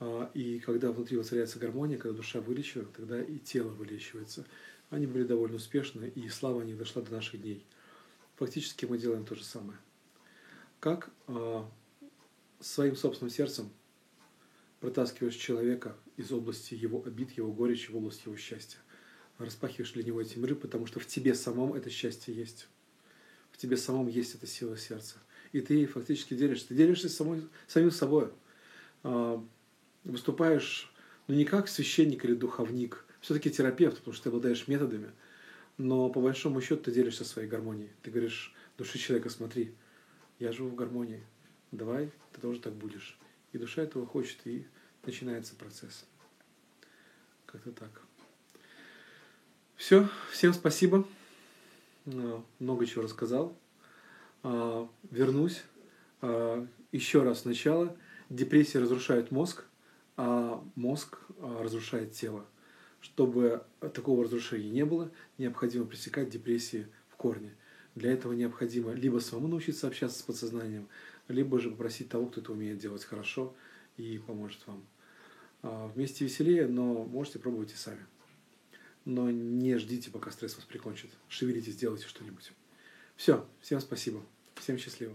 А, 0.00 0.28
и 0.34 0.58
когда 0.58 0.90
внутри 0.90 1.16
воцаряется 1.16 1.60
гармония, 1.60 1.98
когда 1.98 2.16
душа 2.16 2.40
вылечивает, 2.40 2.92
тогда 2.92 3.22
и 3.22 3.38
тело 3.38 3.68
вылечивается. 3.68 4.44
Они 4.92 5.06
были 5.06 5.24
довольно 5.24 5.56
успешны, 5.56 6.12
и 6.14 6.28
слава 6.28 6.60
них 6.60 6.76
дошла 6.76 7.00
до 7.00 7.12
наших 7.12 7.40
дней. 7.40 7.64
Фактически 8.36 8.84
мы 8.84 8.98
делаем 8.98 9.24
то 9.24 9.34
же 9.34 9.42
самое. 9.42 9.78
Как 10.80 11.08
а, 11.28 11.66
своим 12.60 12.94
собственным 12.94 13.30
сердцем 13.30 13.70
протаскиваешь 14.80 15.36
человека 15.36 15.96
из 16.18 16.30
области 16.30 16.74
его 16.74 17.02
обид, 17.06 17.30
его 17.38 17.50
горечи, 17.50 17.90
в 17.90 17.96
область 17.96 18.26
его 18.26 18.36
счастья. 18.36 18.80
Распахиваешь 19.38 19.92
для 19.92 20.02
него 20.02 20.20
эти 20.20 20.36
миры, 20.36 20.54
потому 20.54 20.84
что 20.84 21.00
в 21.00 21.06
тебе 21.06 21.34
самом 21.34 21.72
это 21.72 21.88
счастье 21.88 22.34
есть. 22.34 22.68
В 23.50 23.56
тебе 23.56 23.78
самом 23.78 24.08
есть 24.08 24.34
эта 24.34 24.46
сила 24.46 24.76
сердца. 24.76 25.16
И 25.52 25.62
ты 25.62 25.72
ей 25.72 25.86
фактически 25.86 26.34
делишься. 26.34 26.68
Ты 26.68 26.74
делишься 26.74 27.08
самой, 27.08 27.48
самим 27.66 27.92
собой. 27.92 28.28
А, 29.04 29.42
выступаешь, 30.04 30.92
ну 31.28 31.34
не 31.34 31.46
как 31.46 31.68
священник 31.68 32.26
или 32.26 32.34
духовник, 32.34 33.06
все-таки 33.22 33.50
терапевт, 33.50 33.98
потому 33.98 34.12
что 34.12 34.24
ты 34.24 34.28
обладаешь 34.28 34.68
методами, 34.68 35.10
но 35.78 36.10
по 36.10 36.20
большому 36.20 36.60
счету 36.60 36.82
ты 36.82 36.92
делишься 36.92 37.24
своей 37.24 37.48
гармонией. 37.48 37.90
Ты 38.02 38.10
говоришь 38.10 38.54
души 38.76 38.98
человека, 38.98 39.30
смотри, 39.30 39.74
я 40.38 40.52
живу 40.52 40.68
в 40.68 40.74
гармонии, 40.74 41.22
давай 41.70 42.12
ты 42.32 42.40
тоже 42.40 42.60
так 42.60 42.74
будешь. 42.74 43.16
И 43.52 43.58
душа 43.58 43.82
этого 43.82 44.06
хочет, 44.06 44.38
и 44.44 44.66
начинается 45.06 45.54
процесс. 45.54 46.04
Как-то 47.46 47.70
так. 47.72 48.02
Все, 49.76 50.08
всем 50.32 50.52
спасибо. 50.52 51.06
А, 52.06 52.44
много 52.58 52.86
чего 52.86 53.02
рассказал. 53.02 53.56
А, 54.42 54.88
вернусь. 55.10 55.62
А, 56.22 56.66
еще 56.90 57.22
раз 57.22 57.40
сначала. 57.42 57.96
Депрессия 58.30 58.80
разрушает 58.80 59.30
мозг, 59.30 59.64
а 60.16 60.64
мозг 60.74 61.18
разрушает 61.38 62.12
тело. 62.12 62.46
Чтобы 63.02 63.64
такого 63.94 64.24
разрушения 64.24 64.70
не 64.70 64.84
было, 64.84 65.10
необходимо 65.36 65.84
пресекать 65.84 66.30
депрессии 66.30 66.86
в 67.08 67.16
корне. 67.16 67.54
Для 67.96 68.12
этого 68.12 68.32
необходимо 68.32 68.92
либо 68.92 69.18
самому 69.18 69.48
научиться 69.48 69.88
общаться 69.88 70.20
с 70.20 70.22
подсознанием, 70.22 70.88
либо 71.28 71.60
же 71.60 71.70
попросить 71.70 72.08
того, 72.08 72.26
кто 72.26 72.40
это 72.40 72.52
умеет 72.52 72.78
делать 72.78 73.04
хорошо 73.04 73.54
и 73.96 74.18
поможет 74.18 74.64
вам. 74.66 74.86
А, 75.62 75.88
вместе 75.88 76.24
веселее, 76.24 76.68
но 76.68 77.04
можете 77.04 77.40
пробовать 77.40 77.72
и 77.72 77.76
сами. 77.76 78.06
Но 79.04 79.30
не 79.32 79.76
ждите, 79.78 80.12
пока 80.12 80.30
стресс 80.30 80.54
вас 80.54 80.64
прикончит. 80.64 81.10
Шевелитесь, 81.28 81.76
делайте 81.76 82.06
что-нибудь. 82.06 82.52
Все, 83.16 83.46
всем 83.60 83.80
спасибо. 83.80 84.22
Всем 84.54 84.78
счастливо. 84.78 85.14